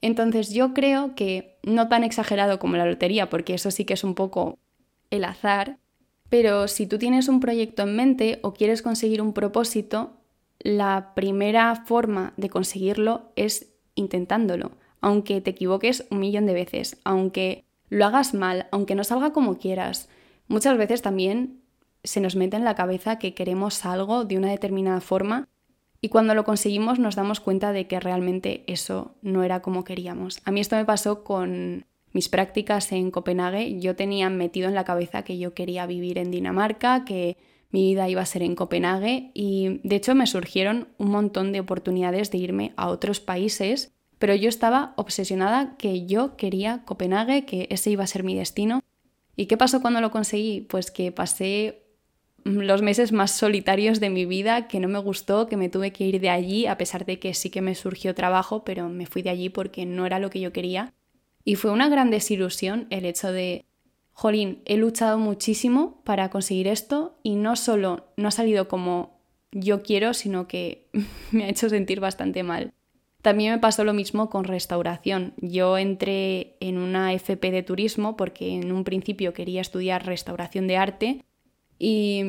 Entonces 0.00 0.52
yo 0.52 0.74
creo 0.74 1.14
que 1.14 1.58
no 1.62 1.88
tan 1.88 2.04
exagerado 2.04 2.58
como 2.58 2.76
la 2.76 2.86
lotería, 2.86 3.30
porque 3.30 3.54
eso 3.54 3.70
sí 3.70 3.84
que 3.84 3.94
es 3.94 4.04
un 4.04 4.14
poco 4.14 4.58
el 5.10 5.24
azar, 5.24 5.78
pero 6.28 6.68
si 6.68 6.86
tú 6.86 6.98
tienes 6.98 7.28
un 7.28 7.40
proyecto 7.40 7.82
en 7.82 7.96
mente 7.96 8.38
o 8.42 8.54
quieres 8.54 8.82
conseguir 8.82 9.22
un 9.22 9.32
propósito, 9.32 10.12
la 10.58 11.12
primera 11.14 11.74
forma 11.86 12.32
de 12.36 12.50
conseguirlo 12.50 13.32
es 13.36 13.74
intentándolo, 13.94 14.72
aunque 15.00 15.40
te 15.40 15.50
equivoques 15.50 16.06
un 16.10 16.20
millón 16.20 16.46
de 16.46 16.54
veces, 16.54 16.98
aunque 17.04 17.63
lo 17.94 18.06
hagas 18.06 18.34
mal, 18.34 18.66
aunque 18.72 18.96
no 18.96 19.04
salga 19.04 19.32
como 19.32 19.56
quieras. 19.56 20.08
Muchas 20.48 20.76
veces 20.76 21.00
también 21.00 21.60
se 22.02 22.20
nos 22.20 22.34
mete 22.34 22.56
en 22.56 22.64
la 22.64 22.74
cabeza 22.74 23.20
que 23.20 23.34
queremos 23.34 23.84
algo 23.86 24.24
de 24.24 24.36
una 24.36 24.50
determinada 24.50 25.00
forma 25.00 25.48
y 26.00 26.08
cuando 26.08 26.34
lo 26.34 26.42
conseguimos 26.42 26.98
nos 26.98 27.14
damos 27.14 27.38
cuenta 27.38 27.72
de 27.72 27.86
que 27.86 28.00
realmente 28.00 28.64
eso 28.66 29.14
no 29.22 29.44
era 29.44 29.62
como 29.62 29.84
queríamos. 29.84 30.40
A 30.44 30.50
mí 30.50 30.58
esto 30.58 30.74
me 30.74 30.84
pasó 30.84 31.22
con 31.22 31.86
mis 32.12 32.28
prácticas 32.28 32.90
en 32.90 33.12
Copenhague. 33.12 33.78
Yo 33.78 33.94
tenía 33.94 34.28
metido 34.28 34.66
en 34.66 34.74
la 34.74 34.84
cabeza 34.84 35.22
que 35.22 35.38
yo 35.38 35.54
quería 35.54 35.86
vivir 35.86 36.18
en 36.18 36.32
Dinamarca, 36.32 37.04
que 37.04 37.36
mi 37.70 37.84
vida 37.84 38.08
iba 38.08 38.22
a 38.22 38.26
ser 38.26 38.42
en 38.42 38.56
Copenhague 38.56 39.30
y 39.34 39.80
de 39.84 39.94
hecho 39.94 40.16
me 40.16 40.26
surgieron 40.26 40.88
un 40.98 41.12
montón 41.12 41.52
de 41.52 41.60
oportunidades 41.60 42.32
de 42.32 42.38
irme 42.38 42.72
a 42.76 42.88
otros 42.88 43.20
países 43.20 43.93
pero 44.24 44.36
yo 44.36 44.48
estaba 44.48 44.94
obsesionada 44.96 45.76
que 45.76 46.06
yo 46.06 46.38
quería 46.38 46.80
Copenhague, 46.86 47.44
que 47.44 47.66
ese 47.68 47.90
iba 47.90 48.04
a 48.04 48.06
ser 48.06 48.24
mi 48.24 48.34
destino. 48.34 48.80
¿Y 49.36 49.44
qué 49.44 49.58
pasó 49.58 49.82
cuando 49.82 50.00
lo 50.00 50.10
conseguí? 50.10 50.62
Pues 50.62 50.90
que 50.90 51.12
pasé 51.12 51.82
los 52.42 52.80
meses 52.80 53.12
más 53.12 53.32
solitarios 53.32 54.00
de 54.00 54.08
mi 54.08 54.24
vida, 54.24 54.66
que 54.66 54.80
no 54.80 54.88
me 54.88 54.98
gustó, 54.98 55.46
que 55.46 55.58
me 55.58 55.68
tuve 55.68 55.92
que 55.92 56.06
ir 56.06 56.22
de 56.22 56.30
allí, 56.30 56.64
a 56.64 56.78
pesar 56.78 57.04
de 57.04 57.18
que 57.18 57.34
sí 57.34 57.50
que 57.50 57.60
me 57.60 57.74
surgió 57.74 58.14
trabajo, 58.14 58.64
pero 58.64 58.88
me 58.88 59.04
fui 59.04 59.20
de 59.20 59.28
allí 59.28 59.50
porque 59.50 59.84
no 59.84 60.06
era 60.06 60.18
lo 60.18 60.30
que 60.30 60.40
yo 60.40 60.54
quería. 60.54 60.94
Y 61.44 61.56
fue 61.56 61.70
una 61.70 61.90
gran 61.90 62.10
desilusión 62.10 62.86
el 62.88 63.04
hecho 63.04 63.30
de, 63.30 63.66
jolín, 64.14 64.62
he 64.64 64.78
luchado 64.78 65.18
muchísimo 65.18 66.00
para 66.02 66.30
conseguir 66.30 66.68
esto 66.68 67.18
y 67.22 67.34
no 67.34 67.56
solo 67.56 68.06
no 68.16 68.28
ha 68.28 68.30
salido 68.30 68.68
como 68.68 69.20
yo 69.52 69.82
quiero, 69.82 70.14
sino 70.14 70.48
que 70.48 70.88
me 71.30 71.44
ha 71.44 71.50
hecho 71.50 71.68
sentir 71.68 72.00
bastante 72.00 72.42
mal. 72.42 72.72
También 73.24 73.54
me 73.54 73.58
pasó 73.58 73.84
lo 73.84 73.94
mismo 73.94 74.28
con 74.28 74.44
restauración. 74.44 75.32
Yo 75.38 75.78
entré 75.78 76.58
en 76.60 76.76
una 76.76 77.14
FP 77.14 77.52
de 77.52 77.62
turismo 77.62 78.18
porque 78.18 78.54
en 78.56 78.70
un 78.70 78.84
principio 78.84 79.32
quería 79.32 79.62
estudiar 79.62 80.04
restauración 80.04 80.66
de 80.66 80.76
arte, 80.76 81.24
Y 81.78 82.20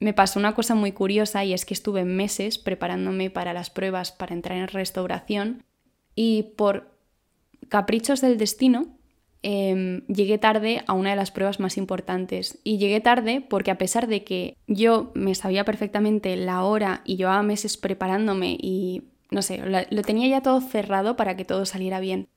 me 0.00 0.12
pasó 0.14 0.40
una 0.40 0.52
cosa 0.56 0.74
muy 0.74 0.90
curiosa 0.90 1.44
y 1.44 1.52
es 1.52 1.64
que 1.64 1.74
estuve 1.74 2.04
meses 2.04 2.58
preparándome 2.58 3.30
para 3.30 3.52
las 3.52 3.70
pruebas 3.70 4.10
para 4.10 4.34
entrar 4.34 4.58
en 4.58 4.66
restauración 4.66 5.62
y 6.16 6.54
por 6.56 6.90
caprichos 7.68 8.20
del 8.20 8.36
destino 8.36 8.88
em, 9.42 10.04
llegué 10.08 10.38
tarde 10.38 10.82
a 10.88 10.94
una 10.94 11.10
de 11.10 11.16
las 11.16 11.30
pruebas 11.30 11.60
más 11.60 11.76
importantes. 11.76 12.58
Y 12.64 12.78
llegué 12.78 13.00
tarde 13.00 13.46
porque 13.48 13.70
a 13.70 13.78
pesar 13.78 14.08
de 14.08 14.24
que 14.24 14.56
yo 14.66 15.12
me 15.14 15.36
sabía 15.36 15.64
perfectamente 15.64 16.34
la 16.34 16.64
hora 16.64 17.02
y 17.04 17.14
llevaba 17.14 17.44
meses 17.44 17.76
preparándome 17.76 18.58
y 18.60 19.04
no 19.30 19.42
sé, 19.42 19.60
lo 19.90 20.02
tenía 20.02 20.28
ya 20.28 20.40
todo 20.42 20.60
cerrado 20.60 21.16
para 21.16 21.36
que 21.36 21.44
todo 21.44 21.66
saliera 21.66 22.00
bien. 22.00 22.28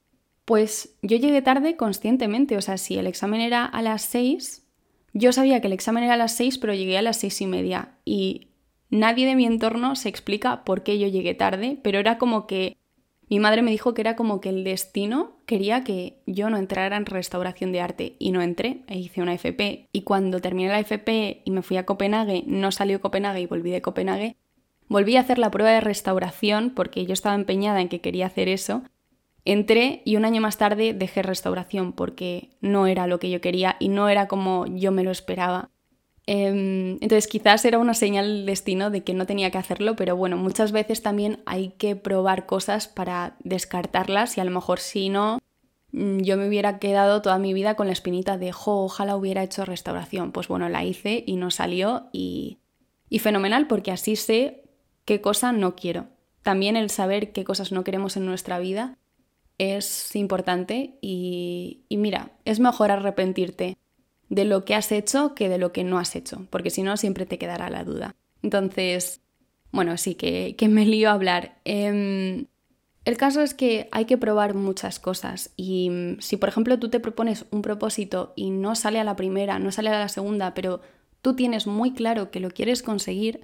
Pues 0.45 0.97
yo 1.01 1.17
llegué 1.17 1.41
tarde 1.41 1.75
conscientemente, 1.75 2.57
o 2.57 2.61
sea, 2.61 2.77
si 2.77 2.97
el 2.97 3.07
examen 3.07 3.41
era 3.41 3.65
a 3.65 3.81
las 3.81 4.01
6, 4.03 4.67
yo 5.13 5.31
sabía 5.31 5.61
que 5.61 5.67
el 5.67 5.73
examen 5.73 6.03
era 6.03 6.13
a 6.13 6.17
las 6.17 6.33
6, 6.33 6.57
pero 6.57 6.73
llegué 6.73 6.97
a 6.97 7.01
las 7.01 7.17
seis 7.17 7.41
y 7.41 7.47
media. 7.47 7.97
Y 8.05 8.49
nadie 8.89 9.25
de 9.25 9.35
mi 9.35 9.45
entorno 9.45 9.95
se 9.95 10.09
explica 10.09 10.63
por 10.63 10.83
qué 10.83 10.99
yo 10.99 11.07
llegué 11.07 11.33
tarde, 11.33 11.79
pero 11.83 11.99
era 11.99 12.17
como 12.17 12.47
que 12.47 12.77
mi 13.29 13.39
madre 13.39 13.61
me 13.61 13.71
dijo 13.71 13.93
que 13.93 14.01
era 14.01 14.15
como 14.15 14.41
que 14.41 14.49
el 14.49 14.63
destino 14.63 15.37
quería 15.45 15.83
que 15.83 16.21
yo 16.25 16.49
no 16.49 16.57
entrara 16.57 16.97
en 16.97 17.05
restauración 17.05 17.71
de 17.71 17.81
arte. 17.81 18.15
Y 18.17 18.31
no 18.31 18.41
entré 18.41 18.81
e 18.87 18.97
hice 18.97 19.21
una 19.21 19.35
FP 19.35 19.87
y 19.91 20.01
cuando 20.01 20.41
terminé 20.41 20.69
la 20.69 20.79
FP 20.79 21.43
y 21.45 21.51
me 21.51 21.61
fui 21.61 21.77
a 21.77 21.85
Copenhague, 21.85 22.43
no 22.47 22.71
salió 22.71 23.01
Copenhague 23.01 23.41
y 23.41 23.45
volví 23.45 23.69
de 23.69 23.83
Copenhague, 23.83 24.35
volví 24.89 25.15
a 25.15 25.21
hacer 25.21 25.39
la 25.39 25.51
prueba 25.51 25.71
de 25.71 25.81
restauración 25.81 26.71
porque 26.71 27.05
yo 27.05 27.13
estaba 27.13 27.35
empeñada 27.35 27.79
en 27.79 27.87
que 27.87 28.01
quería 28.01 28.25
hacer 28.25 28.49
eso 28.49 28.83
Entré 29.45 30.01
y 30.05 30.15
un 30.15 30.25
año 30.25 30.41
más 30.41 30.57
tarde 30.57 30.93
dejé 30.93 31.23
restauración 31.23 31.93
porque 31.93 32.51
no 32.61 32.87
era 32.87 33.07
lo 33.07 33.19
que 33.19 33.29
yo 33.29 33.41
quería 33.41 33.77
y 33.79 33.89
no 33.89 34.09
era 34.09 34.27
como 34.27 34.65
yo 34.67 34.91
me 34.91 35.03
lo 35.03 35.11
esperaba. 35.11 35.69
Em, 36.27 36.99
entonces 37.01 37.27
quizás 37.27 37.65
era 37.65 37.79
una 37.79 37.95
señal 37.95 38.27
del 38.27 38.45
destino 38.45 38.91
de 38.91 39.03
que 39.03 39.13
no 39.15 39.25
tenía 39.25 39.49
que 39.49 39.57
hacerlo, 39.57 39.95
pero 39.95 40.15
bueno, 40.15 40.37
muchas 40.37 40.71
veces 40.71 41.01
también 41.01 41.41
hay 41.47 41.69
que 41.69 41.95
probar 41.95 42.45
cosas 42.45 42.87
para 42.87 43.37
descartarlas 43.39 44.37
y 44.37 44.41
a 44.41 44.43
lo 44.43 44.51
mejor 44.51 44.79
si 44.79 45.09
no, 45.09 45.39
mm, 45.93 46.19
yo 46.19 46.37
me 46.37 46.47
hubiera 46.47 46.77
quedado 46.77 47.23
toda 47.23 47.39
mi 47.39 47.53
vida 47.53 47.75
con 47.75 47.87
la 47.87 47.93
espinita 47.93 48.37
de, 48.37 48.51
jo, 48.51 48.83
ojalá 48.83 49.15
hubiera 49.15 49.41
hecho 49.41 49.65
restauración. 49.65 50.31
Pues 50.31 50.47
bueno, 50.47 50.69
la 50.69 50.83
hice 50.83 51.23
y 51.25 51.37
no 51.37 51.49
salió 51.49 52.09
y, 52.11 52.59
y 53.09 53.17
fenomenal 53.17 53.65
porque 53.65 53.91
así 53.91 54.15
sé 54.15 54.68
qué 55.09 55.21
cosa 55.21 55.51
no 55.51 55.75
quiero. 55.75 56.05
También 56.43 56.77
el 56.77 56.91
saber 56.91 57.31
qué 57.31 57.43
cosas 57.43 57.71
no 57.71 57.83
queremos 57.83 58.15
en 58.15 58.27
nuestra 58.27 58.59
vida 58.59 58.95
es 59.57 60.15
importante 60.15 60.99
y, 61.01 61.83
mira, 61.89 62.33
es 62.45 62.59
mejor 62.59 62.91
arrepentirte 62.91 63.79
de 64.29 64.45
lo 64.45 64.65
que 64.65 64.75
has 64.75 64.91
hecho 64.91 65.33
que 65.33 65.49
de 65.49 65.57
lo 65.57 65.71
que 65.71 65.83
no 65.83 65.97
has 65.97 66.15
hecho, 66.15 66.45
porque 66.51 66.69
si 66.69 66.83
no 66.83 66.95
siempre 66.95 67.25
te 67.25 67.39
quedará 67.39 67.71
la 67.71 67.83
duda. 67.83 68.15
Entonces, 68.43 69.21
bueno, 69.71 69.97
sí 69.97 70.13
que, 70.13 70.55
me 70.69 70.85
lío 70.85 71.09
a 71.09 71.13
hablar. 71.13 71.57
Em, 71.65 72.45
el 73.03 73.17
caso 73.17 73.41
es 73.41 73.55
que 73.55 73.89
hay 73.91 74.05
que 74.05 74.19
probar 74.19 74.53
muchas 74.53 74.99
cosas 74.99 75.53
y 75.57 75.89
mm, 75.89 76.19
si 76.19 76.37
por 76.37 76.49
ejemplo 76.49 76.77
tú 76.77 76.89
te 76.91 76.99
propones 76.99 77.47
un 77.49 77.63
propósito 77.63 78.33
y 78.35 78.51
no 78.51 78.75
sale 78.75 78.99
a 78.99 79.03
la 79.03 79.15
primera, 79.15 79.57
no 79.57 79.71
sale 79.71 79.89
a 79.89 79.97
la 79.97 80.07
segunda, 80.07 80.53
pero 80.53 80.81
tú 81.23 81.35
tienes 81.35 81.65
muy 81.65 81.93
claro 81.93 82.29
que 82.29 82.39
lo 82.39 82.51
quieres 82.51 82.83
conseguir, 82.83 83.43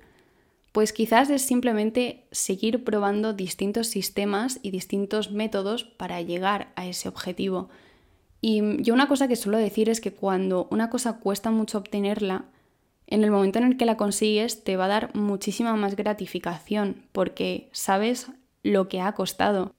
pues 0.76 0.92
quizás 0.92 1.30
es 1.30 1.42
simplemente 1.42 2.28
seguir 2.32 2.84
probando 2.84 3.32
distintos 3.32 3.88
sistemas 3.88 4.60
y 4.62 4.72
distintos 4.72 5.32
métodos 5.32 5.86
para 5.86 6.22
llegar 6.22 6.74
a 6.76 6.86
ese 6.86 7.08
objetivo. 7.08 7.70
Y 8.42 8.84
yo 8.84 8.94
una 8.94 9.08
cosa 9.08 9.30
que 9.30 9.38
suelo 9.38 9.58
decir 9.58 9.88
es 9.88 10.02
que 10.02 10.12
cuando 10.12 10.68
una 10.72 10.90
cosa 10.90 11.22
cuesta 11.22 11.50
mucho 11.50 11.78
obtenerla, 11.78 12.44
en 13.08 13.24
el 13.24 13.32
momento 13.32 13.58
en 13.58 13.64
el 13.64 13.78
que 13.78 13.86
la 13.86 13.96
consigues 13.96 14.66
te 14.66 14.76
va 14.76 14.84
a 14.84 14.90
dar 14.90 15.16
muchísima 15.16 15.74
más 15.78 15.96
gratificación 15.96 17.06
porque 17.14 17.70
sabes 17.72 18.28
lo 18.62 18.90
que 18.90 19.00
ha 19.00 19.14
costado. 19.14 19.74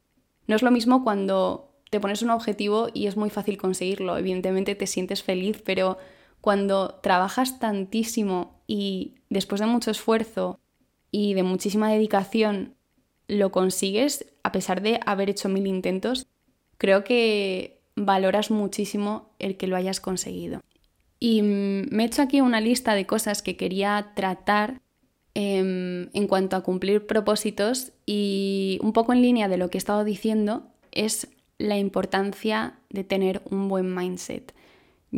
No 0.47 0.57
es 0.57 0.63
lo 0.63 0.71
mismo 0.71 1.05
cuando 1.05 1.75
te 1.91 2.01
pones 2.01 2.23
un 2.23 2.31
objetivo 2.31 2.89
y 2.95 3.07
es 3.07 3.19
muy 3.19 3.29
fácil 3.29 3.59
conseguirlo, 3.59 4.17
evidentemente 4.17 4.75
te 4.75 4.87
sientes 4.87 5.23
feliz, 5.23 5.61
pero 5.63 5.99
cuando 6.41 6.95
trabajas 7.03 7.59
tantísimo 7.59 8.63
y 8.67 9.17
después 9.29 9.61
de 9.61 9.67
mucho 9.67 9.91
esfuerzo 9.91 10.59
y 11.17 11.33
de 11.33 11.43
muchísima 11.43 11.91
dedicación 11.91 12.75
lo 13.27 13.51
consigues, 13.51 14.27
a 14.43 14.53
pesar 14.53 14.83
de 14.83 15.01
haber 15.07 15.31
hecho 15.31 15.49
mil 15.49 15.67
intentos, 15.67 16.27
creo 16.77 17.05
que 17.05 17.81
valoras 17.95 18.51
muchísimo 18.51 19.31
el 19.39 19.57
que 19.57 19.67
lo 19.67 19.77
hayas 19.77 19.99
conseguido. 19.99 20.61
Y 21.19 21.41
mm, 21.41 21.87
me 21.91 22.03
he 22.03 22.07
hecho 22.07 22.21
aquí 22.21 22.43
una 22.43 22.61
lista 22.61 22.95
de 22.95 23.07
cosas 23.07 23.41
que 23.41 23.57
quería 23.57 24.13
tratar 24.15 24.83
em, 25.33 26.11
en 26.13 26.27
cuanto 26.29 26.55
a 26.55 26.63
cumplir 26.63 27.07
propósitos 27.07 27.93
y 28.05 28.79
un 28.83 28.93
poco 28.93 29.15
en 29.15 29.23
línea 29.23 29.49
de 29.49 29.57
lo 29.57 29.71
que 29.71 29.79
he 29.79 29.81
estado 29.81 30.05
diciendo 30.05 30.67
es 30.93 31.29
la 31.57 31.79
importancia 31.79 32.79
de 32.91 33.05
tener 33.05 33.41
un 33.51 33.69
buen 33.69 33.95
mindset. 33.95 34.53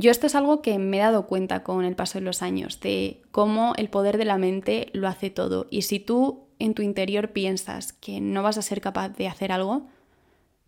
Yo 0.00 0.12
esto 0.12 0.28
es 0.28 0.36
algo 0.36 0.62
que 0.62 0.78
me 0.78 0.98
he 0.98 1.00
dado 1.00 1.26
cuenta 1.26 1.64
con 1.64 1.84
el 1.84 1.96
paso 1.96 2.20
de 2.20 2.24
los 2.24 2.40
años, 2.40 2.78
de 2.78 3.20
cómo 3.32 3.72
el 3.76 3.90
poder 3.90 4.16
de 4.16 4.24
la 4.24 4.38
mente 4.38 4.90
lo 4.92 5.08
hace 5.08 5.28
todo. 5.28 5.66
Y 5.70 5.82
si 5.82 5.98
tú 5.98 6.46
en 6.60 6.74
tu 6.74 6.82
interior 6.82 7.32
piensas 7.32 7.94
que 7.94 8.20
no 8.20 8.44
vas 8.44 8.58
a 8.58 8.62
ser 8.62 8.80
capaz 8.80 9.08
de 9.08 9.26
hacer 9.26 9.50
algo, 9.50 9.88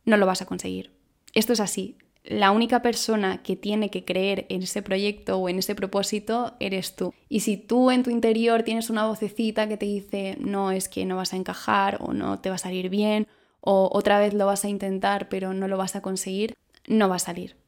no 0.04 0.16
lo 0.16 0.26
vas 0.26 0.42
a 0.42 0.46
conseguir. 0.46 0.90
Esto 1.32 1.52
es 1.52 1.60
así. 1.60 1.96
La 2.24 2.50
única 2.50 2.82
persona 2.82 3.40
que 3.44 3.54
tiene 3.54 3.88
que 3.88 4.04
creer 4.04 4.46
en 4.48 4.64
ese 4.64 4.82
proyecto 4.82 5.38
o 5.38 5.48
en 5.48 5.60
ese 5.60 5.76
propósito 5.76 6.56
eres 6.58 6.96
tú. 6.96 7.14
Y 7.28 7.40
si 7.40 7.56
tú 7.56 7.92
en 7.92 8.02
tu 8.02 8.10
interior 8.10 8.64
tienes 8.64 8.90
una 8.90 9.06
vocecita 9.06 9.68
que 9.68 9.76
te 9.76 9.86
dice, 9.86 10.38
no, 10.40 10.72
es 10.72 10.88
que 10.88 11.04
no 11.04 11.14
vas 11.14 11.34
a 11.34 11.36
encajar 11.36 11.98
o 12.00 12.12
no 12.12 12.40
te 12.40 12.48
va 12.48 12.56
a 12.56 12.58
salir 12.58 12.88
bien 12.88 13.28
o 13.60 13.90
otra 13.92 14.18
vez 14.18 14.34
lo 14.34 14.46
vas 14.46 14.64
a 14.64 14.68
intentar 14.68 15.28
pero 15.28 15.54
no 15.54 15.68
lo 15.68 15.78
vas 15.78 15.94
a 15.94 16.02
conseguir, 16.02 16.56
no 16.88 17.08
va 17.08 17.14
a 17.14 17.20
salir. 17.20 17.59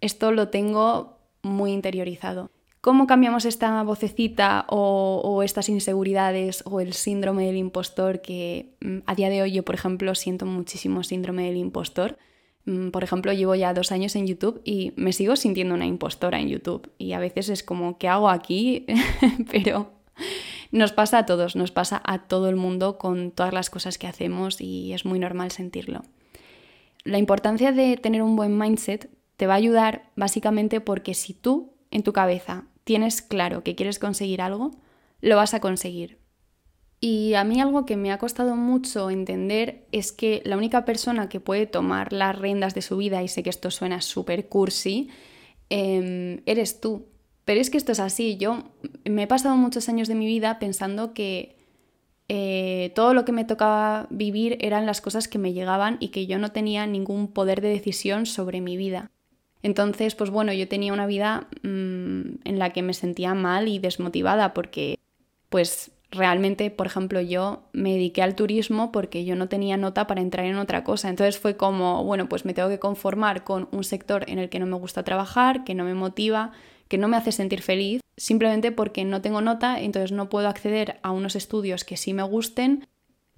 Esto 0.00 0.32
lo 0.32 0.48
tengo 0.48 1.18
muy 1.42 1.72
interiorizado. 1.72 2.50
¿Cómo 2.80 3.08
cambiamos 3.08 3.46
esta 3.46 3.82
vocecita 3.82 4.64
o, 4.68 5.42
estas 5.42 5.68
inseguridades 5.68 6.62
o 6.66 6.80
el 6.80 6.92
síndrome 6.92 7.46
del 7.46 7.56
impostor 7.56 8.20
que 8.20 8.76
mm, 8.80 8.98
a 9.06 9.14
día 9.16 9.28
de 9.28 9.42
hoy 9.42 9.52
yo, 9.52 9.64
por 9.64 9.74
ejemplo, 9.74 10.14
siento 10.14 10.46
muchísimo 10.46 11.02
síndrome 11.02 11.46
del 11.46 11.56
impostor? 11.56 12.16
Mm, 12.64 12.90
por 12.90 13.02
ejemplo, 13.02 13.32
llevo 13.32 13.56
ya 13.56 13.74
dos 13.74 13.90
años 13.90 14.14
en 14.14 14.28
YouTube 14.28 14.60
y 14.64 14.92
me 14.94 15.12
sigo 15.12 15.34
sintiendo 15.34 15.74
una 15.74 15.86
impostora 15.86 16.38
en 16.40 16.48
YouTube. 16.48 16.92
Y 16.96 17.12
a 17.12 17.18
veces 17.18 17.48
es 17.48 17.64
como, 17.64 17.98
¿qué 17.98 18.06
hago 18.06 18.28
aquí? 18.28 18.86
Pero 19.50 19.90
nos 20.70 20.92
pasa 20.92 21.18
a 21.18 21.26
todos, 21.26 21.56
nos 21.56 21.72
pasa 21.72 22.00
a 22.04 22.28
todo 22.28 22.48
el 22.48 22.56
mundo 22.56 22.98
con 22.98 23.32
todas 23.32 23.52
las 23.52 23.68
cosas 23.68 23.98
que 23.98 24.06
hacemos 24.06 24.60
y 24.60 24.92
es 24.92 25.04
muy 25.04 25.18
normal 25.18 25.50
sentirlo. 25.50 26.02
La 27.02 27.18
importancia 27.18 27.72
de 27.72 27.96
tener 27.96 28.22
un 28.22 28.36
buen 28.36 28.56
mindset 28.56 29.10
te 29.36 29.46
va 29.46 29.54
a 29.54 29.58
ayudar 29.58 30.10
básicamente 30.16 30.80
porque 30.80 31.14
si 31.14 31.34
tú 31.34 31.74
en 31.90 32.02
tu 32.02 32.12
cabeza 32.12 32.64
tienes 32.84 33.22
claro 33.22 33.62
que 33.62 33.74
quieres 33.74 33.98
conseguir 33.98 34.40
algo, 34.40 34.70
lo 35.20 35.36
vas 35.36 35.54
a 35.54 35.60
conseguir. 35.60 36.18
Y 37.00 37.34
a 37.34 37.44
mí 37.44 37.60
algo 37.60 37.84
que 37.84 37.96
me 37.96 38.10
ha 38.10 38.18
costado 38.18 38.56
mucho 38.56 39.10
entender 39.10 39.86
es 39.92 40.12
que 40.12 40.42
la 40.44 40.56
única 40.56 40.84
persona 40.84 41.28
que 41.28 41.40
puede 41.40 41.66
tomar 41.66 42.12
las 42.12 42.38
riendas 42.38 42.74
de 42.74 42.82
su 42.82 42.96
vida, 42.96 43.22
y 43.22 43.28
sé 43.28 43.42
que 43.42 43.50
esto 43.50 43.70
suena 43.70 44.00
súper 44.00 44.48
cursi, 44.48 45.10
em, 45.68 46.42
eres 46.46 46.80
tú. 46.80 47.06
Pero 47.44 47.60
es 47.60 47.70
que 47.70 47.78
esto 47.78 47.92
es 47.92 48.00
así. 48.00 48.36
Yo 48.38 48.64
me 49.04 49.24
he 49.24 49.26
pasado 49.26 49.56
muchos 49.56 49.88
años 49.88 50.08
de 50.08 50.14
mi 50.14 50.26
vida 50.26 50.58
pensando 50.58 51.12
que 51.12 51.56
eh, 52.28 52.92
todo 52.94 53.14
lo 53.14 53.24
que 53.24 53.32
me 53.32 53.44
tocaba 53.44 54.08
vivir 54.10 54.58
eran 54.60 54.86
las 54.86 55.00
cosas 55.00 55.28
que 55.28 55.38
me 55.38 55.52
llegaban 55.52 55.96
y 56.00 56.08
que 56.08 56.26
yo 56.26 56.38
no 56.38 56.50
tenía 56.50 56.86
ningún 56.86 57.28
poder 57.28 57.60
de 57.60 57.68
decisión 57.68 58.26
sobre 58.26 58.60
mi 58.60 58.76
vida. 58.76 59.10
Entonces, 59.66 60.14
pues 60.14 60.30
bueno, 60.30 60.52
yo 60.52 60.68
tenía 60.68 60.92
una 60.92 61.08
vida 61.08 61.48
mm, 61.64 62.20
en 62.44 62.58
la 62.60 62.70
que 62.70 62.82
me 62.82 62.94
sentía 62.94 63.34
mal 63.34 63.66
y 63.66 63.80
desmotivada 63.80 64.54
porque, 64.54 65.00
pues 65.48 65.90
realmente, 66.12 66.70
por 66.70 66.86
ejemplo, 66.86 67.20
yo 67.20 67.64
me 67.72 67.94
dediqué 67.94 68.22
al 68.22 68.36
turismo 68.36 68.92
porque 68.92 69.24
yo 69.24 69.34
no 69.34 69.48
tenía 69.48 69.76
nota 69.76 70.06
para 70.06 70.20
entrar 70.20 70.46
en 70.46 70.54
otra 70.58 70.84
cosa. 70.84 71.08
Entonces 71.08 71.40
fue 71.40 71.56
como, 71.56 72.04
bueno, 72.04 72.28
pues 72.28 72.44
me 72.44 72.54
tengo 72.54 72.68
que 72.68 72.78
conformar 72.78 73.42
con 73.42 73.68
un 73.72 73.82
sector 73.82 74.24
en 74.28 74.38
el 74.38 74.50
que 74.50 74.60
no 74.60 74.66
me 74.66 74.76
gusta 74.76 75.02
trabajar, 75.02 75.64
que 75.64 75.74
no 75.74 75.82
me 75.82 75.94
motiva, 75.94 76.52
que 76.86 76.96
no 76.96 77.08
me 77.08 77.16
hace 77.16 77.32
sentir 77.32 77.60
feliz, 77.60 78.02
simplemente 78.16 78.70
porque 78.70 79.04
no 79.04 79.20
tengo 79.20 79.40
nota, 79.40 79.80
entonces 79.80 80.12
no 80.12 80.28
puedo 80.28 80.46
acceder 80.46 81.00
a 81.02 81.10
unos 81.10 81.34
estudios 81.34 81.82
que 81.82 81.96
sí 81.96 82.14
me 82.14 82.22
gusten. 82.22 82.86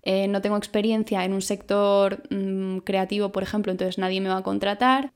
Eh, 0.02 0.28
no 0.28 0.42
tengo 0.42 0.58
experiencia 0.58 1.24
en 1.24 1.32
un 1.32 1.40
sector 1.40 2.22
mm, 2.28 2.80
creativo, 2.80 3.32
por 3.32 3.42
ejemplo, 3.42 3.72
entonces 3.72 3.96
nadie 3.96 4.20
me 4.20 4.28
va 4.28 4.36
a 4.36 4.42
contratar. 4.42 5.14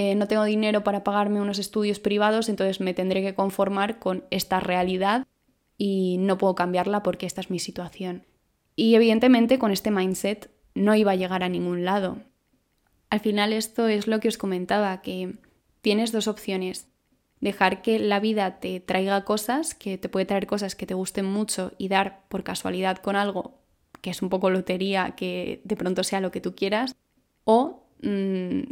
Eh, 0.00 0.14
no 0.14 0.28
tengo 0.28 0.44
dinero 0.44 0.84
para 0.84 1.02
pagarme 1.02 1.40
unos 1.40 1.58
estudios 1.58 1.98
privados, 1.98 2.48
entonces 2.48 2.80
me 2.80 2.94
tendré 2.94 3.20
que 3.20 3.34
conformar 3.34 3.98
con 3.98 4.22
esta 4.30 4.60
realidad 4.60 5.26
y 5.76 6.18
no 6.20 6.38
puedo 6.38 6.54
cambiarla 6.54 7.02
porque 7.02 7.26
esta 7.26 7.40
es 7.40 7.50
mi 7.50 7.58
situación. 7.58 8.24
Y 8.76 8.94
evidentemente 8.94 9.58
con 9.58 9.72
este 9.72 9.90
mindset 9.90 10.52
no 10.76 10.94
iba 10.94 11.10
a 11.10 11.16
llegar 11.16 11.42
a 11.42 11.48
ningún 11.48 11.84
lado. 11.84 12.18
Al 13.10 13.18
final 13.18 13.52
esto 13.52 13.88
es 13.88 14.06
lo 14.06 14.20
que 14.20 14.28
os 14.28 14.38
comentaba, 14.38 15.02
que 15.02 15.34
tienes 15.80 16.12
dos 16.12 16.28
opciones. 16.28 16.86
dejar 17.40 17.82
que 17.82 17.98
la 17.98 18.20
vida 18.20 18.60
te 18.60 18.78
traiga 18.78 19.24
cosas, 19.24 19.74
que 19.74 19.98
te 19.98 20.08
puede 20.08 20.26
traer 20.26 20.46
cosas 20.46 20.76
que 20.76 20.86
te 20.86 20.94
gusten 20.94 21.24
mucho 21.26 21.72
y 21.76 21.88
dar 21.88 22.22
por 22.28 22.44
casualidad 22.44 22.98
con 22.98 23.16
algo 23.16 23.58
que 24.00 24.10
es 24.10 24.22
un 24.22 24.28
poco 24.28 24.48
lotería, 24.48 25.16
que 25.16 25.60
de 25.64 25.76
pronto 25.76 26.04
sea 26.04 26.20
lo 26.20 26.30
que 26.30 26.40
tú 26.40 26.54
quieras, 26.54 26.94
o 27.42 27.87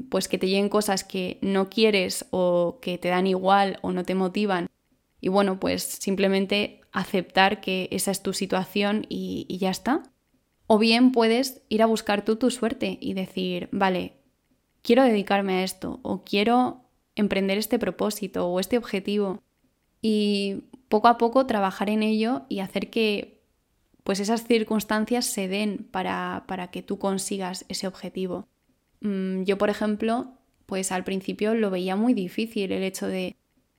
pues 0.09 0.28
que 0.28 0.38
te 0.38 0.47
lleguen 0.47 0.68
cosas 0.68 1.04
que 1.04 1.38
no 1.42 1.68
quieres 1.68 2.26
o 2.30 2.78
que 2.80 2.99
te 2.99 3.09
dan 3.09 3.26
igual 3.26 3.78
o 3.83 3.92
no 3.92 4.04
te 4.04 4.14
motivan. 4.14 4.68
Y 5.21 5.28
bueno, 5.28 5.59
pues 5.59 5.83
simplemente 5.83 6.80
aceptar 6.92 7.61
que 7.61 7.88
esa 7.90 8.11
es 8.11 8.23
tu 8.23 8.33
situación 8.33 9.06
y, 9.09 9.47
y 9.49 9.59
ya 9.59 9.71
está. 9.71 10.02
O 10.66 10.78
bien 10.78 11.12
puedes 11.12 11.62
ir 11.68 11.83
a 11.83 11.87
buscar 11.87 12.25
tú 12.25 12.37
tu 12.37 12.50
suerte 12.50 12.99
y 13.00 13.14
decir, 13.14 13.68
vale, 13.73 14.14
quiero 14.83 15.02
dedicarme 15.02 15.54
a 15.54 15.64
esto 15.64 16.00
o 16.02 16.23
quiero 16.25 16.85
emprender 17.16 17.59
este 17.59 17.78
propósito 17.78 18.47
o 18.47 18.61
este 18.61 18.78
objetivo 18.78 19.42
y 20.02 20.64
poco 20.88 21.09
a 21.09 21.18
poco 21.18 21.47
trabajar 21.47 21.90
en 21.90 22.02
ello 22.02 22.42
y 22.49 22.61
hacer 22.61 22.90
que 22.90 23.42
pues 24.04 24.21
esas 24.21 24.47
circunstancias 24.47 25.26
se 25.26 25.49
den 25.49 25.88
para, 25.90 26.45
para 26.47 26.71
que 26.71 26.83
tú 26.83 26.99
consigas 26.99 27.64
ese 27.68 27.88
objetivo. 27.88 28.47
Mm, 29.00 29.42
yo, 29.42 29.58
por 29.58 29.70
ejemplo, 29.70 30.32
pues 30.66 30.92
al 30.92 31.04
principio 31.04 31.54
lo 31.54 31.70
veía 31.70 31.96
muy 31.96 32.14
difícil 32.14 32.72
el 32.72 32.82
hecho 32.82 33.06
de 33.06 33.36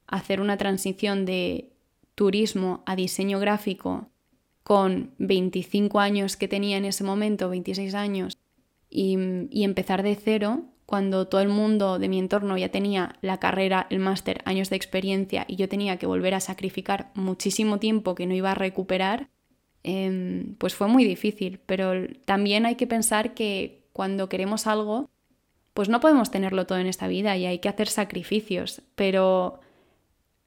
hacer 0.08 0.42
una 0.42 0.58
transición 0.58 1.26
de 1.26 1.72
turismo 2.16 2.82
a 2.86 2.96
diseño 2.96 3.40
gráfico 3.40 4.10
con 4.64 5.12
25 5.18 6.00
años 6.00 6.36
que 6.36 6.48
tenía 6.48 6.78
en 6.78 6.86
ese 6.86 7.04
momento, 7.04 7.50
26 7.50 7.94
años, 7.94 8.38
y, 8.90 9.18
empezar 9.64 10.04
de 10.04 10.16
cero 10.16 10.66
cuando 10.86 11.28
todo 11.28 11.42
el 11.42 11.50
mundo 11.50 12.00
de 12.00 12.08
mi 12.08 12.18
entorno 12.18 12.58
ya 12.58 12.70
tenía 12.70 13.18
la 13.22 13.40
carrera, 13.40 13.88
el 13.90 14.00
máster, 14.00 14.42
años 14.46 14.70
de 14.70 14.78
experiencia 14.78 15.46
y 15.48 15.58
yo 15.58 15.68
tenía 15.68 15.98
que 15.98 16.06
volver 16.06 16.34
a 16.34 16.40
sacrificar 16.40 17.12
muchísimo 17.14 17.78
tiempo 17.80 18.16
que 18.16 18.26
no 18.26 18.34
iba 18.34 18.52
a 18.52 18.56
recuperar, 18.56 19.30
em, 19.84 20.56
pues 20.56 20.76
fue 20.76 20.88
muy 20.88 21.04
difícil. 21.04 21.60
Pero 21.66 21.92
también 22.26 22.66
hay 22.66 22.76
que 22.76 22.88
pensar 22.88 23.34
que 23.34 23.87
cuando 23.98 24.30
queremos 24.30 24.66
algo, 24.66 25.10
pues 25.74 25.90
no 25.90 26.00
podemos 26.00 26.32
tenerlo 26.32 26.66
todo 26.66 26.78
en 26.78 26.88
esta 26.88 27.10
vida 27.10 27.36
y 27.36 27.46
hay 27.46 27.60
que 27.60 27.68
hacer 27.68 27.90
sacrificios. 27.90 28.82
Pero 28.96 29.60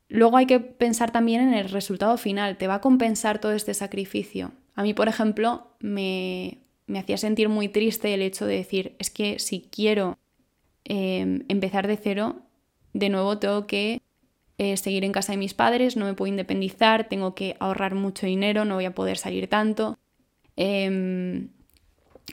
luego 0.09 0.39
hay 0.39 0.47
que 0.47 0.61
pensar 0.61 1.11
también 1.11 1.43
en 1.43 1.53
el 1.53 1.69
resultado 1.69 2.17
final. 2.17 2.57
¿Te 2.57 2.67
va 2.67 2.77
a 2.77 2.81
compensar 2.81 3.39
todo 3.39 3.53
este 3.53 3.75
sacrificio? 3.75 4.53
A 4.75 4.83
mí, 4.83 4.95
por 4.95 5.09
ejemplo, 5.09 5.67
me, 5.81 6.61
me 6.87 6.99
hacía 6.99 7.19
sentir 7.19 7.51
muy 7.51 7.69
triste 7.69 8.15
el 8.15 8.23
hecho 8.23 8.47
de 8.47 8.57
decir, 8.57 8.97
es 8.99 9.11
que 9.11 9.39
si 9.39 9.69
quiero 9.71 10.17
Em, 10.85 11.45
empezar 11.49 11.87
de 11.87 11.97
cero, 11.97 12.43
de 12.95 13.11
nuevo 13.11 13.39
tengo 13.39 13.67
que 13.67 14.01
eh, 14.59 14.77
seguir 14.77 15.05
en 15.05 15.13
casa 15.13 15.33
de 15.33 15.39
mis 15.39 15.55
padres, 15.55 15.97
no 15.97 16.05
me 16.05 16.15
puedo 16.15 16.29
independizar, 16.29 17.09
tengo 17.09 17.35
que 17.35 17.57
ahorrar 17.61 17.95
mucho 17.95 18.27
dinero, 18.27 18.65
no 18.65 18.75
voy 18.75 18.87
a 18.87 18.95
poder 18.95 19.17
salir 19.17 19.49
tanto. 19.49 19.99
Em, 20.57 21.51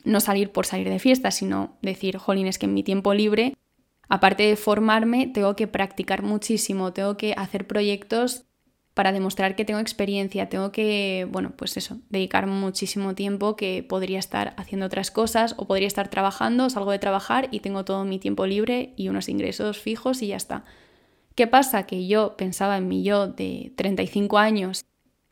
no 0.03 0.19
salir 0.19 0.51
por 0.51 0.65
salir 0.65 0.89
de 0.89 0.99
fiesta, 0.99 1.31
sino 1.31 1.77
decir, 1.81 2.17
jolín, 2.17 2.47
es 2.47 2.59
que 2.59 2.65
en 2.65 2.73
mi 2.73 2.83
tiempo 2.83 3.13
libre, 3.13 3.55
aparte 4.09 4.43
de 4.43 4.55
formarme, 4.55 5.27
tengo 5.27 5.55
que 5.55 5.67
practicar 5.67 6.23
muchísimo, 6.23 6.93
tengo 6.93 7.17
que 7.17 7.33
hacer 7.37 7.67
proyectos 7.67 8.45
para 8.93 9.11
demostrar 9.11 9.55
que 9.55 9.63
tengo 9.63 9.79
experiencia, 9.79 10.49
tengo 10.49 10.71
que, 10.71 11.27
bueno, 11.29 11.51
pues 11.55 11.77
eso, 11.77 11.99
dedicar 12.09 12.47
muchísimo 12.47 13.13
tiempo 13.13 13.55
que 13.55 13.83
podría 13.83 14.17
estar 14.17 14.55
haciendo 14.57 14.87
otras 14.87 15.11
cosas 15.11 15.53
o 15.57 15.67
podría 15.67 15.87
estar 15.87 16.09
trabajando, 16.09 16.67
salgo 16.71 16.89
de 16.89 16.97
trabajar 16.97 17.47
y 17.51 17.59
tengo 17.59 17.85
todo 17.85 18.05
mi 18.05 18.17
tiempo 18.17 18.47
libre 18.47 18.93
y 18.97 19.09
unos 19.09 19.29
ingresos 19.29 19.77
fijos 19.77 20.23
y 20.23 20.27
ya 20.27 20.37
está. 20.37 20.65
¿Qué 21.35 21.45
pasa? 21.45 21.85
Que 21.85 22.07
yo 22.07 22.35
pensaba 22.37 22.77
en 22.77 22.87
mi 22.87 23.03
yo 23.03 23.27
de 23.27 23.71
35 23.75 24.39
años 24.39 24.83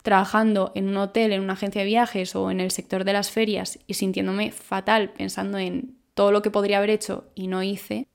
trabajando 0.05 0.71
en 0.75 0.87
un 0.87 0.97
hotel, 0.97 1.33
en 1.33 1.41
una 1.41 1.53
agencia 1.53 1.81
de 1.81 1.87
viajes 1.87 2.35
o 2.35 2.51
en 2.51 2.59
el 2.59 2.69
sector 2.69 3.05
de 3.05 3.13
las 3.13 3.31
ferias 3.31 3.79
y 3.87 3.95
sintiéndome 3.95 4.51
fatal 4.51 5.11
pensando 5.13 5.57
en 5.57 5.97
todo 6.13 6.31
lo 6.31 6.43
que 6.43 6.51
podría 6.51 6.77
haber 6.77 6.91
hecho 6.91 7.25
y 7.33 7.47
no 7.47 7.63
hice, 7.63 8.07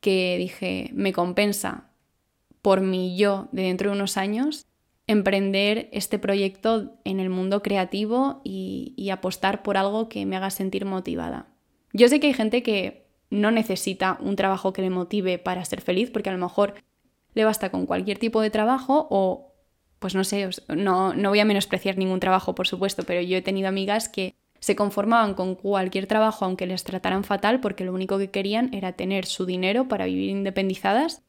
que 0.00 0.36
dije, 0.38 0.90
me 0.92 1.12
compensa 1.12 1.92
por 2.62 2.80
mi 2.80 3.16
yo 3.16 3.48
de 3.52 3.62
dentro 3.62 3.90
de 3.90 3.96
unos 3.96 4.16
años 4.16 4.66
emprender 5.06 5.88
este 5.92 6.18
proyecto 6.18 6.98
en 7.04 7.20
el 7.20 7.30
mundo 7.30 7.62
creativo 7.62 8.40
y, 8.42 9.08
apostar 9.12 9.62
por 9.62 9.76
algo 9.76 10.08
que 10.08 10.26
me 10.26 10.36
haga 10.36 10.50
sentir 10.50 10.84
motivada. 10.84 11.46
Yo 11.92 12.08
sé 12.08 12.18
que 12.18 12.26
hay 12.26 12.34
gente 12.34 12.64
que 12.64 13.06
no 13.30 13.52
necesita 13.52 14.18
un 14.20 14.34
trabajo 14.34 14.72
que 14.72 14.82
le 14.82 14.90
motive 14.90 15.38
para 15.38 15.64
ser 15.64 15.80
feliz, 15.80 16.10
porque 16.10 16.28
a 16.28 16.32
lo 16.32 16.44
mejor 16.44 16.74
le 17.34 17.44
basta 17.44 17.70
con 17.70 17.86
cualquier 17.86 18.18
tipo 18.18 18.40
de 18.40 18.50
trabajo 18.50 19.06
o, 19.10 19.54
pues 20.06 20.14
no 20.14 20.22
sé, 20.22 20.48
no, 20.68 21.14
no 21.14 21.30
voy 21.30 21.40
a 21.40 21.44
menospreciar 21.44 21.98
ningún 21.98 22.20
trabajo, 22.20 22.54
por 22.54 22.68
supuesto, 22.68 23.02
pero 23.02 23.20
yo 23.22 23.36
he 23.36 23.42
tenido 23.42 23.66
amigas 23.66 24.08
que 24.08 24.36
se 24.60 24.76
conformaban 24.76 25.34
con 25.34 25.56
cualquier 25.56 26.06
trabajo 26.06 26.44
aunque 26.44 26.64
les 26.64 26.84
trataran 26.84 27.24
fatal 27.24 27.58
porque 27.58 27.84
lo 27.84 27.92
único 27.92 28.16
que 28.16 28.30
querían 28.30 28.72
era 28.72 28.92
tener 28.92 29.26
su 29.26 29.46
dinero 29.46 29.88
para 29.88 30.04
vivir 30.04 30.30
independizadas 30.30 31.22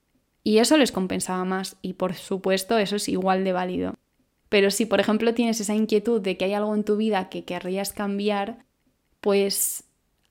y 0.44 0.60
eso 0.60 0.78
les 0.78 0.92
compensaba 0.92 1.44
más 1.44 1.78
y 1.82 1.94
por 1.94 2.14
supuesto 2.14 2.78
eso 2.78 2.98
es 2.98 3.10
igual 3.10 3.44
de 3.44 3.52
válido. 3.52 3.96
Pero 4.48 4.70
si 4.70 4.86
por 4.86 5.00
ejemplo 5.00 5.34
tienes 5.34 5.60
esa 5.60 5.74
inquietud 5.74 6.22
de 6.22 6.38
que 6.38 6.46
hay 6.46 6.54
algo 6.54 6.76
en 6.76 6.84
tu 6.84 6.98
vida 6.98 7.30
que 7.30 7.46
querrías 7.46 7.94
cambiar, 7.94 8.64
pues 9.22 9.86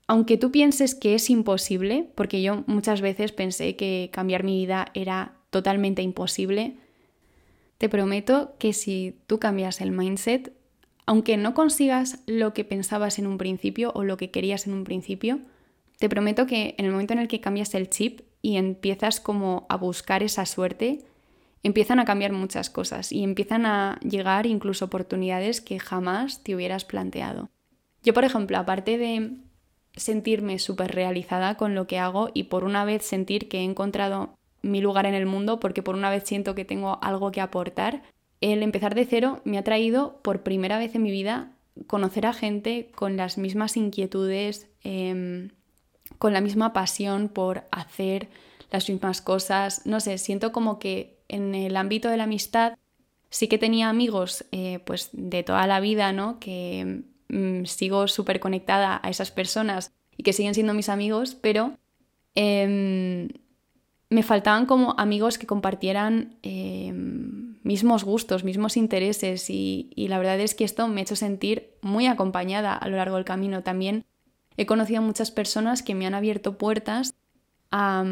aunque 0.07 0.37
tú 0.37 0.51
pienses 0.51 0.95
que 0.95 1.15
es 1.15 1.29
imposible, 1.29 2.09
porque 2.15 2.41
yo 2.41 2.63
muchas 2.65 3.01
veces 3.01 3.33
pensé 3.33 3.75
que 3.75 4.09
cambiar 4.13 4.45
mi 4.45 4.57
vida 4.57 4.87
era 4.93 5.33
totalmente 5.49 6.01
imposible, 6.01 6.77
te 7.77 7.89
prometo 7.89 8.55
que 8.59 8.73
si 8.73 9.19
tú 9.27 9.39
cambias 9.39 9.81
el 9.81 9.91
mindset, 9.91 10.53
aunque 11.05 11.37
no 11.37 11.53
consigas 11.53 12.19
lo 12.25 12.53
que 12.53 12.65
pensabas 12.65 13.19
en 13.19 13.27
un 13.27 13.37
principio 13.37 13.91
o 13.95 14.03
lo 14.03 14.17
que 14.17 14.31
querías 14.31 14.67
en 14.67 14.73
un 14.73 14.83
principio, 14.83 15.39
te 15.99 16.09
prometo 16.09 16.45
que 16.45 16.75
en 16.77 16.85
el 16.85 16.91
momento 16.91 17.13
en 17.13 17.19
el 17.19 17.27
que 17.27 17.41
cambias 17.41 17.73
el 17.73 17.89
chip 17.89 18.21
y 18.41 18.57
empiezas 18.57 19.19
como 19.19 19.65
a 19.69 19.77
buscar 19.77 20.21
esa 20.21 20.45
suerte, 20.45 21.05
empiezan 21.63 21.99
a 21.99 22.05
cambiar 22.05 22.33
muchas 22.33 22.69
cosas 22.69 23.11
y 23.11 23.23
empiezan 23.23 23.65
a 23.65 23.99
llegar 24.01 24.45
incluso 24.45 24.85
oportunidades 24.85 25.61
que 25.61 25.79
jamás 25.79 26.43
te 26.43 26.55
hubieras 26.55 26.85
planteado. 26.85 27.49
Yo, 28.03 28.13
por 28.13 28.25
ejemplo, 28.25 28.57
aparte 28.57 28.97
de 28.97 29.37
sentirme 29.95 30.59
súper 30.59 30.93
realizada 30.93 31.57
con 31.57 31.73
lo 31.73 31.87
que 31.87 31.99
hago 31.99 32.29
y 32.33 32.43
por 32.43 32.63
una 32.63 32.85
vez 32.85 33.03
sentir 33.03 33.49
que 33.49 33.59
he 33.59 33.63
encontrado 33.63 34.36
mi 34.61 34.81
lugar 34.81 35.05
en 35.05 35.13
el 35.13 35.25
mundo, 35.25 35.59
porque 35.59 35.83
por 35.83 35.95
una 35.95 36.09
vez 36.09 36.23
siento 36.25 36.55
que 36.55 36.65
tengo 36.65 36.99
algo 37.01 37.31
que 37.31 37.41
aportar, 37.41 38.03
el 38.41 38.63
empezar 38.63 38.95
de 38.95 39.05
cero 39.05 39.41
me 39.45 39.57
ha 39.57 39.63
traído 39.63 40.19
por 40.21 40.43
primera 40.43 40.77
vez 40.77 40.95
en 40.95 41.03
mi 41.03 41.11
vida 41.11 41.51
conocer 41.87 42.25
a 42.25 42.33
gente 42.33 42.89
con 42.95 43.17
las 43.17 43.37
mismas 43.37 43.77
inquietudes, 43.77 44.67
em, 44.83 45.49
con 46.17 46.33
la 46.33 46.41
misma 46.41 46.73
pasión 46.73 47.29
por 47.29 47.63
hacer 47.71 48.29
las 48.71 48.89
mismas 48.89 49.21
cosas. 49.21 49.85
No 49.85 49.99
sé, 49.99 50.17
siento 50.17 50.51
como 50.51 50.79
que 50.79 51.17
en 51.27 51.55
el 51.55 51.75
ámbito 51.77 52.09
de 52.09 52.17
la 52.17 52.23
amistad 52.23 52.77
sí 53.29 53.47
que 53.47 53.57
tenía 53.57 53.89
amigos 53.89 54.45
eh, 54.51 54.79
pues 54.85 55.09
de 55.13 55.43
toda 55.43 55.67
la 55.67 55.79
vida, 55.79 56.11
¿no? 56.13 56.39
Que 56.39 57.03
mm, 57.29 57.65
sigo 57.65 58.07
súper 58.07 58.39
conectada 58.39 58.99
a 59.03 59.09
esas 59.09 59.31
personas 59.31 59.91
y 60.15 60.23
que 60.23 60.33
siguen 60.33 60.53
siendo 60.53 60.73
mis 60.73 60.89
amigos, 60.89 61.35
pero 61.35 61.73
em, 62.35 63.29
me 64.09 64.23
faltaban 64.23 64.65
como 64.65 64.95
amigos 64.97 65.37
que 65.37 65.47
compartieran 65.47 66.37
em, 66.41 67.57
mismos 67.63 68.03
gustos, 68.03 68.43
mismos 68.43 68.77
intereses 68.77 69.49
y, 69.49 69.91
y 69.95 70.07
la 70.07 70.17
verdad 70.17 70.39
es 70.39 70.55
que 70.55 70.63
esto 70.63 70.87
me 70.87 71.01
ha 71.01 71.03
hecho 71.03 71.15
sentir 71.15 71.75
muy 71.81 72.07
acompañada 72.07 72.73
a 72.73 72.87
lo 72.87 72.97
largo 72.97 73.15
del 73.15 73.25
camino. 73.25 73.63
También 73.63 74.05
He 74.57 74.65
conocido 74.65 74.99
a 74.99 75.03
muchas 75.03 75.29
personas 75.29 75.83
que 75.83 75.93
me 75.93 76.07
han 76.07 76.15
abierto 76.15 76.57
puertas 76.57 77.15
a, 77.71 78.03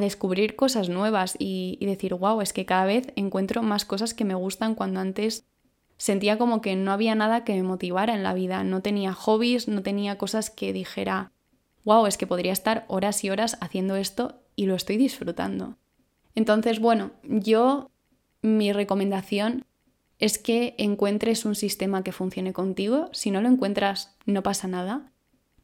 descubrir 0.00 0.54
cosas 0.54 0.88
nuevas 0.88 1.34
y, 1.38 1.78
decir, 1.80 2.14
wow, 2.14 2.40
es 2.40 2.52
que 2.52 2.64
cada 2.64 2.84
vez 2.84 3.12
encuentro 3.16 3.62
más 3.62 3.84
cosas 3.84 4.14
que 4.14 4.24
me 4.24 4.34
gustan 4.34 4.76
cuando 4.76 5.00
antes 5.00 5.44
sentía 5.96 6.38
como 6.38 6.60
que 6.60 6.76
no 6.76 6.92
había 6.92 7.14
nada 7.14 7.44
que 7.44 7.54
me 7.54 7.64
motivara 7.64 8.14
en 8.14 8.22
la 8.22 8.34
vida, 8.34 8.62
no 8.62 8.82
tenía 8.82 9.12
hobbies, 9.12 9.68
no 9.68 9.82
tenía 9.82 10.16
cosas 10.16 10.48
que 10.48 10.72
dijera, 10.72 11.32
wow, 11.84 12.06
es 12.06 12.16
que 12.16 12.26
podría 12.26 12.52
estar 12.52 12.84
horas 12.88 13.22
y 13.24 13.30
horas 13.30 13.56
haciendo 13.60 13.96
esto 13.96 14.40
y 14.56 14.66
lo 14.66 14.74
estoy 14.74 14.96
disfrutando. 14.96 15.76
Entonces, 16.34 16.80
bueno, 16.80 17.10
yo 17.22 17.90
mi 18.42 18.72
recomendación 18.72 19.64
es 20.18 20.38
que 20.38 20.74
encuentres 20.78 21.44
un 21.44 21.54
sistema 21.54 22.04
que 22.04 22.12
funcione 22.12 22.52
contigo. 22.52 23.08
Si 23.12 23.30
no 23.30 23.40
lo 23.40 23.48
encuentras, 23.48 24.16
no 24.26 24.42
pasa 24.42 24.68
nada. 24.68 25.10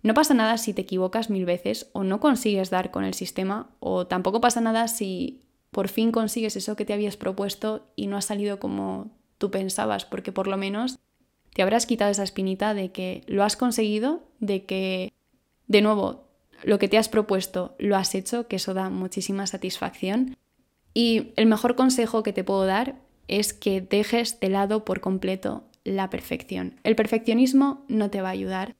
No 0.02 0.14
pasa 0.14 0.34
nada 0.34 0.56
si 0.56 0.72
te 0.72 0.82
equivocas 0.82 1.30
mil 1.30 1.44
veces 1.44 1.90
o 1.92 2.04
no 2.04 2.20
consigues 2.20 2.70
dar 2.70 2.90
con 2.90 3.04
el 3.04 3.14
sistema 3.14 3.70
o 3.80 4.06
tampoco 4.06 4.40
pasa 4.40 4.60
nada 4.60 4.88
si 4.88 5.42
por 5.70 5.88
fin 5.88 6.12
consigues 6.12 6.56
eso 6.56 6.76
que 6.76 6.84
te 6.84 6.94
habías 6.94 7.16
propuesto 7.16 7.86
y 7.96 8.06
no 8.06 8.16
ha 8.16 8.22
salido 8.22 8.58
como 8.58 9.10
tú 9.38 9.50
pensabas, 9.50 10.04
porque 10.04 10.32
por 10.32 10.46
lo 10.46 10.56
menos 10.56 10.98
te 11.52 11.62
habrás 11.62 11.86
quitado 11.86 12.10
esa 12.10 12.22
espinita 12.22 12.72
de 12.72 12.92
que 12.92 13.24
lo 13.26 13.44
has 13.44 13.56
conseguido, 13.56 14.22
de 14.40 14.64
que, 14.64 15.12
de 15.66 15.82
nuevo, 15.82 16.26
lo 16.62 16.78
que 16.78 16.88
te 16.88 16.98
has 16.98 17.08
propuesto 17.08 17.74
lo 17.78 17.96
has 17.96 18.14
hecho, 18.14 18.48
que 18.48 18.56
eso 18.56 18.74
da 18.74 18.90
muchísima 18.90 19.46
satisfacción. 19.46 20.36
Y 20.94 21.32
el 21.36 21.46
mejor 21.46 21.76
consejo 21.76 22.22
que 22.22 22.32
te 22.32 22.44
puedo 22.44 22.64
dar 22.64 22.96
es 23.28 23.52
que 23.52 23.80
dejes 23.80 24.40
de 24.40 24.48
lado 24.48 24.84
por 24.84 25.00
completo 25.00 25.64
la 25.84 26.10
perfección. 26.10 26.80
El 26.84 26.96
perfeccionismo 26.96 27.84
no 27.88 28.10
te 28.10 28.22
va 28.22 28.28
a 28.28 28.32
ayudar. 28.32 28.76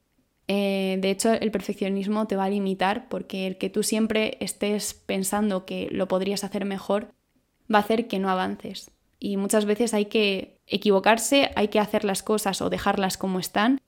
Eh, 0.47 0.97
de 1.01 1.11
hecho, 1.11 1.33
el 1.33 1.51
perfeccionismo 1.51 2.25
te 2.27 2.35
va 2.35 2.45
a 2.45 2.49
limitar 2.49 3.09
porque 3.09 3.47
el 3.47 3.57
que 3.57 3.69
tú 3.69 3.83
siempre 3.83 4.37
estés 4.39 4.93
pensando 4.93 5.65
que 5.65 5.89
lo 5.91 6.07
podrías 6.07 6.43
hacer 6.43 6.65
mejor 6.65 7.13
va 7.73 7.79
a 7.79 7.81
hacer 7.81 8.07
que 8.07 8.19
no 8.19 8.29
avances. 8.29 8.91
Y 9.19 9.37
muchas 9.37 9.65
veces 9.65 9.93
hay 9.93 10.05
que 10.05 10.59
equivocarse, 10.67 11.51
hay 11.55 11.67
que 11.69 11.79
hacer 11.79 12.03
las 12.03 12.23
cosas 12.23 12.61
o 12.61 12.69
dejarlas 12.69 13.17
como 13.17 13.39
están 13.39 13.81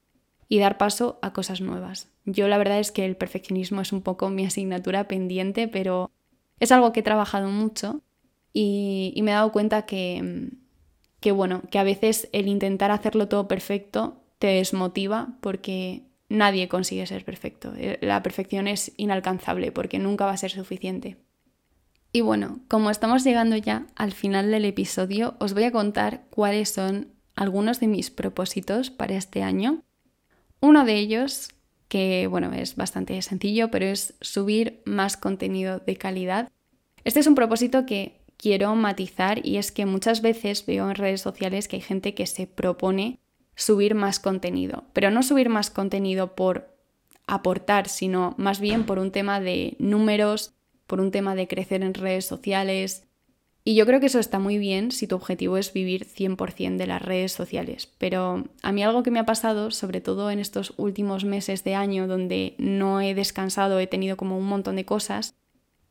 y 0.48 0.60
dar 0.60 0.78
paso 0.78 1.20
a 1.22 1.32
cosas 1.32 1.62
nuevas. 1.62 2.10
Yo 2.32 2.48
la 2.48 2.58
verdad 2.58 2.80
es 2.80 2.92
que 2.92 3.06
el 3.06 3.16
perfeccionismo 3.16 3.82
es 3.82 3.92
un 3.92 4.02
poco 4.02 4.30
mi 4.30 4.46
asignatura 4.46 5.08
pendiente, 5.08 5.68
pero 5.68 6.12
es 6.60 6.72
algo 6.72 6.94
que 6.94 7.00
he 7.00 7.04
trabajado 7.04 7.50
mucho 7.50 8.02
y, 8.54 9.20
me 9.24 9.32
he 9.32 9.34
dado 9.34 9.52
cuenta 9.52 9.86
que, 9.86 10.50
que, 11.20 11.32
bueno, 11.32 11.62
que 11.72 11.80
a 11.80 11.84
veces 11.84 12.30
el 12.32 12.48
intentar 12.48 12.92
hacerlo 12.92 13.28
todo 13.28 13.48
perfecto 13.48 14.22
te 14.38 14.48
desmotiva 14.48 15.38
porque 15.42 16.04
nadie 16.30 16.68
consigue 16.68 17.06
ser 17.08 17.26
perfecto. 17.26 17.74
Eh, 17.76 17.98
la 18.02 18.22
perfección 18.22 18.68
es 18.68 18.92
inalcanzable 18.98 19.72
porque 19.72 19.98
nunca 20.00 20.26
va 20.26 20.32
a 20.32 20.38
ser 20.38 20.52
suficiente. 20.52 21.18
Y 22.12 22.22
bueno, 22.22 22.60
como 22.68 22.90
estamos 22.90 23.24
llegando 23.24 23.56
ya 23.56 23.88
al 23.96 24.14
final 24.14 24.52
del 24.52 24.66
episodio, 24.66 25.36
os 25.40 25.54
voy 25.54 25.64
a 25.64 25.72
contar 25.72 26.24
cuáles 26.30 26.70
son 26.70 27.10
algunos 27.36 27.80
de 27.80 27.88
mis 27.88 28.10
propósitos 28.10 28.90
para 28.90 29.16
este 29.16 29.44
año. 29.44 29.84
Uno 30.60 30.86
de 30.86 30.96
ellos, 30.96 31.50
que 31.90 32.28
bueno, 32.28 32.54
es 32.54 32.76
bastante 32.76 33.22
sencillo, 33.22 33.70
pero 33.72 33.86
es 33.86 34.14
subir 34.22 34.82
más 34.86 35.18
contenido 35.18 35.80
de 35.80 35.98
calidad. 35.98 36.50
Este 37.04 37.20
es 37.20 37.28
un 37.28 37.36
propósito 37.36 37.86
que 37.86 38.22
quiero 38.38 38.74
matizar 38.76 39.46
y 39.46 39.58
es 39.58 39.72
que 39.72 39.86
muchas 39.86 40.22
veces 40.22 40.66
veo 40.66 40.90
en 40.90 40.96
redes 40.96 41.22
sociales 41.22 41.68
que 41.68 41.76
hay 41.76 41.82
gente 41.82 42.14
que 42.14 42.26
se 42.26 42.48
propone 42.48 43.20
subir 43.56 43.96
más 43.96 44.20
contenido, 44.20 44.86
pero 44.94 45.12
no 45.12 45.24
subir 45.24 45.50
más 45.50 45.70
contenido 45.70 46.36
por 46.36 46.78
aportar, 47.28 47.90
sino 47.90 48.34
más 48.38 48.60
bien 48.62 48.86
por 48.86 49.00
un 49.00 49.12
tema 49.12 49.42
de 49.42 49.76
números, 49.80 50.54
por 50.88 51.02
un 51.02 51.12
tema 51.12 51.36
de 51.36 51.48
crecer 51.48 51.84
en 51.84 51.94
redes 51.94 52.26
sociales. 52.26 53.09
Y 53.70 53.76
yo 53.76 53.86
creo 53.86 54.00
que 54.00 54.08
eso 54.08 54.18
está 54.18 54.40
muy 54.40 54.58
bien 54.58 54.90
si 54.90 55.06
tu 55.06 55.14
objetivo 55.14 55.56
es 55.56 55.74
vivir 55.74 56.08
100% 56.08 56.78
de 56.78 56.88
las 56.88 57.04
redes 57.04 57.34
sociales. 57.34 57.88
Pero 58.00 58.46
a 58.64 58.72
mí 58.72 58.82
algo 58.82 59.04
que 59.04 59.12
me 59.12 59.20
ha 59.20 59.28
pasado, 59.28 59.70
sobre 59.70 60.02
todo 60.02 60.32
en 60.32 60.40
estos 60.40 60.74
últimos 60.78 61.24
meses 61.24 61.64
de 61.64 61.76
año 61.76 62.08
donde 62.08 62.56
no 62.58 63.00
he 63.00 63.14
descansado, 63.14 63.80
he 63.80 63.86
tenido 63.86 64.18
como 64.18 64.40
un 64.40 64.48
montón 64.48 64.76
de 64.76 64.86
cosas, 64.86 65.36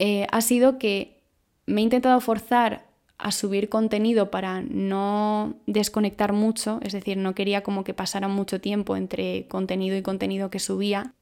eh, 0.00 0.26
ha 0.32 0.40
sido 0.40 0.80
que 0.80 1.22
me 1.66 1.80
he 1.80 1.84
intentado 1.84 2.20
forzar 2.20 2.84
a 3.16 3.30
subir 3.30 3.68
contenido 3.68 4.28
para 4.28 4.60
no 4.60 5.54
desconectar 5.68 6.32
mucho, 6.32 6.80
es 6.82 6.92
decir, 6.92 7.16
no 7.16 7.36
quería 7.36 7.62
como 7.62 7.84
que 7.84 7.94
pasara 7.94 8.26
mucho 8.26 8.60
tiempo 8.60 8.96
entre 8.96 9.46
contenido 9.46 9.96
y 9.96 10.02
contenido 10.02 10.50
que 10.50 10.58
subía, 10.58 11.14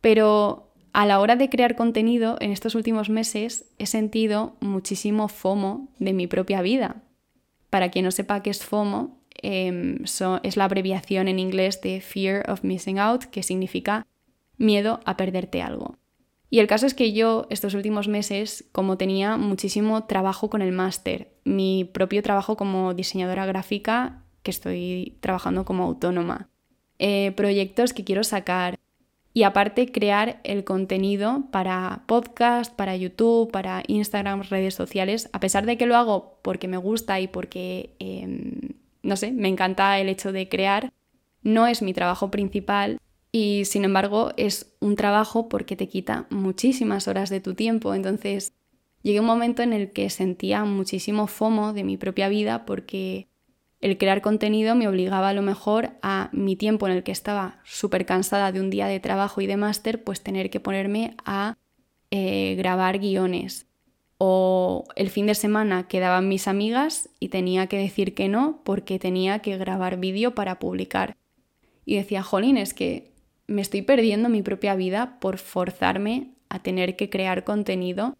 pero 0.00 0.71
a 0.92 1.06
la 1.06 1.20
hora 1.20 1.36
de 1.36 1.48
crear 1.48 1.74
contenido 1.74 2.36
en 2.40 2.50
estos 2.50 2.74
últimos 2.74 3.08
meses 3.08 3.64
he 3.78 3.86
sentido 3.86 4.56
muchísimo 4.60 5.28
FOMO 5.28 5.88
de 5.98 6.12
mi 6.12 6.26
propia 6.26 6.60
vida. 6.60 7.02
Para 7.70 7.90
quien 7.90 8.04
no 8.04 8.10
sepa 8.10 8.42
qué 8.42 8.50
es 8.50 8.64
FOMO, 8.64 9.18
em, 9.42 10.04
es 10.42 10.56
la 10.56 10.64
abreviación 10.64 11.28
en 11.28 11.38
inglés 11.38 11.80
de 11.80 12.00
Fear 12.00 12.50
of 12.50 12.62
Missing 12.62 12.98
Out, 12.98 13.24
que 13.24 13.42
significa 13.42 14.06
miedo 14.58 15.00
a 15.06 15.16
perderte 15.16 15.62
algo. 15.62 15.96
Y 16.50 16.58
el 16.58 16.66
caso 16.66 16.84
es 16.84 16.92
que 16.92 17.14
yo 17.14 17.46
estos 17.48 17.72
últimos 17.72 18.08
meses, 18.08 18.68
como 18.72 18.98
tenía 18.98 19.38
muchísimo 19.38 20.04
trabajo 20.04 20.50
con 20.50 20.60
el 20.60 20.72
máster, 20.72 21.32
mi 21.44 21.84
propio 21.84 22.22
trabajo 22.22 22.58
como 22.58 22.92
diseñadora 22.92 23.46
gráfica, 23.46 24.22
que 24.42 24.50
estoy 24.50 25.16
trabajando 25.20 25.64
como 25.64 25.84
autónoma, 25.84 26.50
eh, 26.98 27.32
proyectos 27.34 27.94
que 27.94 28.04
quiero 28.04 28.22
sacar, 28.22 28.78
y 29.34 29.44
aparte 29.44 29.90
crear 29.90 30.40
el 30.44 30.64
contenido 30.64 31.44
para 31.50 32.04
podcast, 32.06 32.74
para 32.74 32.96
YouTube, 32.96 33.50
para 33.50 33.82
Instagram, 33.86 34.42
redes 34.42 34.74
sociales, 34.74 35.30
a 35.32 35.40
pesar 35.40 35.64
de 35.64 35.78
que 35.78 35.86
lo 35.86 35.96
hago 35.96 36.38
porque 36.42 36.68
me 36.68 36.76
gusta 36.76 37.18
y 37.20 37.28
porque, 37.28 37.94
em, 37.98 38.74
no 39.02 39.16
sé, 39.16 39.32
me 39.32 39.48
encanta 39.48 39.98
el 39.98 40.08
hecho 40.08 40.32
de 40.32 40.48
crear, 40.48 40.92
no 41.42 41.66
es 41.66 41.82
mi 41.82 41.94
trabajo 41.94 42.30
principal 42.30 42.98
y 43.32 43.64
sin 43.64 43.84
embargo 43.84 44.32
es 44.36 44.74
un 44.80 44.96
trabajo 44.96 45.48
porque 45.48 45.76
te 45.76 45.88
quita 45.88 46.26
muchísimas 46.28 47.08
horas 47.08 47.30
de 47.30 47.40
tu 47.40 47.54
tiempo. 47.54 47.94
Entonces 47.94 48.52
llegué 49.02 49.18
a 49.18 49.22
un 49.22 49.26
momento 49.26 49.62
en 49.62 49.72
el 49.72 49.92
que 49.92 50.10
sentía 50.10 50.64
muchísimo 50.64 51.26
FOMO 51.26 51.72
de 51.72 51.84
mi 51.84 51.96
propia 51.96 52.28
vida 52.28 52.66
porque 52.66 53.28
el 53.82 53.98
crear 53.98 54.22
contenido 54.22 54.76
me 54.76 54.86
obligaba 54.86 55.30
a 55.30 55.34
lo 55.34 55.42
mejor 55.42 55.90
a 56.02 56.30
mi 56.32 56.54
tiempo 56.54 56.86
en 56.86 56.94
el 56.94 57.02
que 57.02 57.10
estaba 57.10 57.60
súper 57.64 58.06
cansada 58.06 58.52
de 58.52 58.60
un 58.60 58.70
día 58.70 58.86
de 58.86 59.00
trabajo 59.00 59.40
y 59.40 59.48
de 59.48 59.56
máster, 59.56 60.04
pues 60.04 60.22
tener 60.22 60.50
que 60.50 60.60
ponerme 60.60 61.16
a 61.24 61.58
eh, 62.12 62.54
grabar 62.56 63.00
guiones. 63.00 63.66
O 64.18 64.84
el 64.94 65.10
fin 65.10 65.26
de 65.26 65.34
semana 65.34 65.88
quedaban 65.88 66.28
mis 66.28 66.46
amigas 66.46 67.08
y 67.18 67.28
tenía 67.28 67.66
que 67.66 67.76
decir 67.76 68.14
que 68.14 68.28
no 68.28 68.60
porque 68.62 69.00
tenía 69.00 69.40
que 69.40 69.58
grabar 69.58 69.98
vídeo 69.98 70.32
para 70.32 70.60
publicar. 70.60 71.16
Y 71.84 71.96
decía, 71.96 72.22
jolín, 72.22 72.58
es 72.58 72.74
que 72.74 73.10
me 73.48 73.62
estoy 73.62 73.82
perdiendo 73.82 74.28
mi 74.28 74.42
propia 74.42 74.76
vida 74.76 75.18
por 75.18 75.38
forzarme 75.38 76.34
a 76.48 76.62
tener 76.62 76.94
que 76.94 77.10
crear 77.10 77.42
contenido 77.42 78.16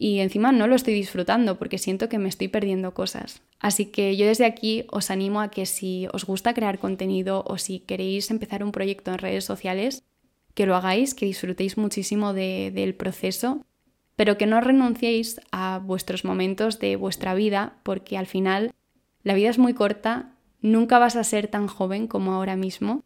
y 0.00 0.20
encima 0.20 0.52
no 0.52 0.68
lo 0.68 0.76
estoy 0.76 0.94
disfrutando 0.94 1.58
porque 1.58 1.76
siento 1.76 2.08
que 2.08 2.18
me 2.18 2.28
estoy 2.28 2.46
perdiendo 2.46 2.94
cosas. 2.94 3.42
Así 3.58 3.86
que 3.86 4.16
yo 4.16 4.26
desde 4.26 4.46
aquí 4.46 4.86
os 4.90 5.10
animo 5.10 5.40
a 5.40 5.50
que 5.50 5.66
si 5.66 6.06
os 6.12 6.24
gusta 6.24 6.54
crear 6.54 6.78
contenido 6.78 7.44
o 7.46 7.58
si 7.58 7.80
queréis 7.80 8.30
empezar 8.30 8.62
un 8.62 8.70
proyecto 8.70 9.10
en 9.10 9.18
redes 9.18 9.44
sociales, 9.44 10.04
que 10.54 10.66
lo 10.66 10.76
hagáis, 10.76 11.14
que 11.14 11.26
disfrutéis 11.26 11.76
muchísimo 11.76 12.32
del 12.32 12.94
proceso, 12.94 13.64
pero 14.14 14.38
que 14.38 14.46
no 14.46 14.60
renunciéis 14.60 15.40
a 15.50 15.80
vuestros 15.84 16.24
momentos 16.24 16.78
de 16.78 16.94
vuestra 16.94 17.34
vida 17.34 17.78
porque 17.82 18.16
al 18.16 18.26
final 18.26 18.72
la 19.24 19.34
vida 19.34 19.50
es 19.50 19.58
muy 19.58 19.74
corta, 19.74 20.32
nunca 20.60 21.00
vas 21.00 21.16
a 21.16 21.24
ser 21.24 21.48
tan 21.48 21.66
joven 21.66 22.06
como 22.06 22.34
ahora 22.34 22.56
mismo. 22.56 23.02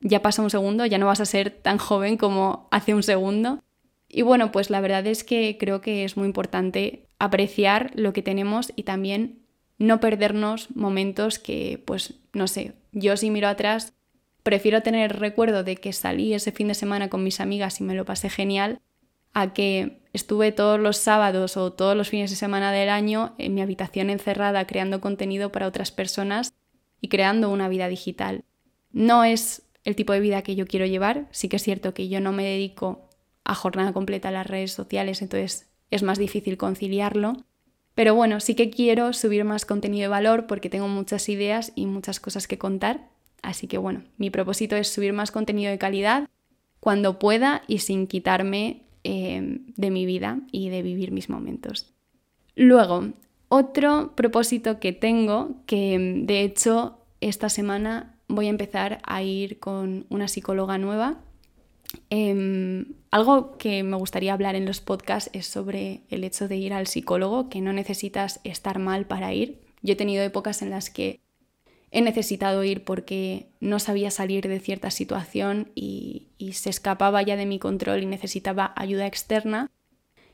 Ya 0.00 0.22
pasa 0.22 0.40
un 0.40 0.48
segundo, 0.48 0.86
ya 0.86 0.96
no 0.96 1.06
vas 1.06 1.20
a 1.20 1.26
ser 1.26 1.50
tan 1.50 1.76
joven 1.76 2.16
como 2.16 2.66
hace 2.70 2.94
un 2.94 3.02
segundo 3.02 3.62
y 4.12 4.22
bueno, 4.22 4.50
pues 4.50 4.70
la 4.70 4.80
verdad 4.80 5.06
es 5.06 5.22
que 5.22 5.56
creo 5.58 5.80
que 5.80 6.04
es 6.04 6.16
muy 6.16 6.26
importante 6.26 7.06
apreciar 7.18 7.92
lo 7.94 8.12
que 8.12 8.22
tenemos 8.22 8.72
y 8.74 8.82
también 8.82 9.38
no 9.78 10.00
perdernos 10.00 10.74
momentos 10.74 11.38
que, 11.38 11.82
pues, 11.86 12.14
no 12.32 12.48
sé, 12.48 12.72
yo 12.92 13.16
si 13.16 13.30
miro 13.30 13.46
atrás, 13.46 13.94
prefiero 14.42 14.82
tener 14.82 15.18
recuerdo 15.18 15.62
de 15.62 15.76
que 15.76 15.92
salí 15.92 16.34
ese 16.34 16.50
fin 16.50 16.68
de 16.68 16.74
semana 16.74 17.08
con 17.08 17.22
mis 17.22 17.40
amigas 17.40 17.80
y 17.80 17.84
me 17.84 17.94
lo 17.94 18.04
pasé 18.04 18.30
genial, 18.30 18.80
a 19.32 19.52
que 19.52 20.00
estuve 20.12 20.50
todos 20.50 20.80
los 20.80 20.96
sábados 20.96 21.56
o 21.56 21.72
todos 21.72 21.96
los 21.96 22.08
fines 22.08 22.30
de 22.30 22.36
semana 22.36 22.72
del 22.72 22.88
año 22.88 23.34
en 23.38 23.54
mi 23.54 23.62
habitación 23.62 24.10
encerrada 24.10 24.66
creando 24.66 25.00
contenido 25.00 25.52
para 25.52 25.68
otras 25.68 25.92
personas 25.92 26.52
y 27.00 27.08
creando 27.08 27.48
una 27.50 27.68
vida 27.68 27.86
digital. 27.86 28.42
No 28.90 29.22
es 29.22 29.62
el 29.84 29.94
tipo 29.94 30.12
de 30.12 30.20
vida 30.20 30.42
que 30.42 30.56
yo 30.56 30.66
quiero 30.66 30.84
llevar, 30.84 31.28
sí 31.30 31.48
que 31.48 31.56
es 31.56 31.62
cierto 31.62 31.94
que 31.94 32.08
yo 32.08 32.20
no 32.20 32.32
me 32.32 32.44
dedico 32.44 33.09
a 33.50 33.54
jornada 33.56 33.92
completa 33.92 34.30
las 34.30 34.46
redes 34.46 34.70
sociales, 34.70 35.22
entonces 35.22 35.68
es 35.90 36.04
más 36.04 36.18
difícil 36.18 36.56
conciliarlo. 36.56 37.36
Pero 37.96 38.14
bueno, 38.14 38.38
sí 38.38 38.54
que 38.54 38.70
quiero 38.70 39.12
subir 39.12 39.44
más 39.44 39.66
contenido 39.66 40.02
de 40.02 40.08
valor 40.08 40.46
porque 40.46 40.70
tengo 40.70 40.86
muchas 40.86 41.28
ideas 41.28 41.72
y 41.74 41.86
muchas 41.86 42.20
cosas 42.20 42.46
que 42.46 42.58
contar. 42.58 43.08
Así 43.42 43.66
que 43.66 43.76
bueno, 43.76 44.04
mi 44.18 44.30
propósito 44.30 44.76
es 44.76 44.86
subir 44.86 45.12
más 45.12 45.32
contenido 45.32 45.72
de 45.72 45.78
calidad 45.78 46.28
cuando 46.78 47.18
pueda 47.18 47.62
y 47.66 47.78
sin 47.78 48.06
quitarme 48.06 48.82
eh, 49.02 49.58
de 49.76 49.90
mi 49.90 50.06
vida 50.06 50.38
y 50.52 50.68
de 50.68 50.82
vivir 50.82 51.10
mis 51.10 51.28
momentos. 51.28 51.92
Luego, 52.54 53.08
otro 53.48 54.12
propósito 54.14 54.78
que 54.78 54.92
tengo, 54.92 55.56
que 55.66 56.22
de 56.24 56.42
hecho 56.42 56.98
esta 57.20 57.48
semana 57.48 58.14
voy 58.28 58.46
a 58.46 58.50
empezar 58.50 59.00
a 59.02 59.24
ir 59.24 59.58
con 59.58 60.06
una 60.08 60.28
psicóloga 60.28 60.78
nueva 60.78 61.18
Em, 62.08 62.94
algo 63.10 63.56
que 63.58 63.82
me 63.82 63.96
gustaría 63.96 64.32
hablar 64.32 64.54
en 64.54 64.66
los 64.66 64.80
podcasts 64.80 65.30
es 65.32 65.46
sobre 65.46 66.02
el 66.08 66.24
hecho 66.24 66.48
de 66.48 66.56
ir 66.56 66.72
al 66.72 66.86
psicólogo, 66.86 67.48
que 67.48 67.60
no 67.60 67.72
necesitas 67.72 68.40
estar 68.44 68.78
mal 68.78 69.06
para 69.06 69.32
ir. 69.32 69.60
Yo 69.82 69.92
he 69.92 69.96
tenido 69.96 70.22
épocas 70.22 70.62
en 70.62 70.70
las 70.70 70.90
que 70.90 71.20
he 71.90 72.02
necesitado 72.02 72.62
ir 72.62 72.84
porque 72.84 73.48
no 73.58 73.78
sabía 73.80 74.10
salir 74.10 74.46
de 74.46 74.60
cierta 74.60 74.90
situación 74.90 75.72
y, 75.74 76.28
y 76.38 76.52
se 76.52 76.70
escapaba 76.70 77.22
ya 77.22 77.36
de 77.36 77.46
mi 77.46 77.58
control 77.58 78.02
y 78.02 78.06
necesitaba 78.06 78.72
ayuda 78.76 79.06
externa. 79.06 79.70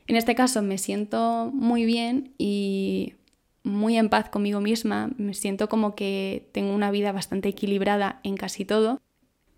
En 0.05 0.15
este 0.15 0.35
caso 0.35 0.61
me 0.61 0.77
siento 0.77 1.49
muy 1.53 1.85
bien 1.85 2.33
y 2.37 3.15
muy 3.63 3.97
en 3.97 4.09
paz 4.09 4.29
conmigo 4.29 4.61
misma, 4.61 5.11
me 5.17 5.33
siento 5.33 5.67
como 5.67 5.95
que 5.95 6.47
tengo 6.53 6.73
una 6.73 6.91
vida 6.91 7.11
bastante 7.11 7.49
equilibrada 7.49 8.21
en 8.23 8.37
casi 8.37 8.63
todo 8.63 9.01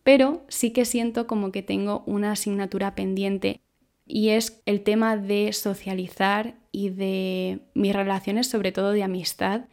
pero 0.03 0.43
sí 0.47 0.71
que 0.71 0.85
siento 0.85 1.27
como 1.27 1.51
que 1.51 1.63
tengo 1.63 2.03
una 2.05 2.31
asignatura 2.31 2.95
pendiente 2.95 3.61
y 4.05 4.29
es 4.29 4.61
el 4.65 4.81
tema 4.81 5.17
de 5.17 5.53
socializar 5.53 6.55
y 6.71 6.89
de 6.89 7.59
mis 7.75 7.95
relaciones, 7.95 8.47
sobre 8.47 8.71
todo 8.71 8.91
de 8.91 9.03
amistad, 9.03 9.65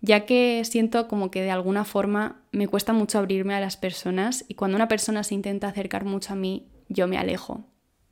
ya 0.00 0.26
que 0.26 0.62
siento 0.64 1.08
como 1.08 1.30
que 1.30 1.42
de 1.42 1.50
alguna 1.50 1.84
forma 1.84 2.42
me 2.52 2.68
cuesta 2.68 2.92
mucho 2.92 3.18
abrirme 3.18 3.54
a 3.54 3.60
las 3.60 3.76
personas 3.76 4.44
y 4.48 4.54
cuando 4.54 4.76
una 4.76 4.88
persona 4.88 5.22
se 5.22 5.34
intenta 5.34 5.68
acercar 5.68 6.04
mucho 6.04 6.32
a 6.32 6.36
mí, 6.36 6.66
yo 6.88 7.06
me 7.06 7.16
alejo. 7.16 7.64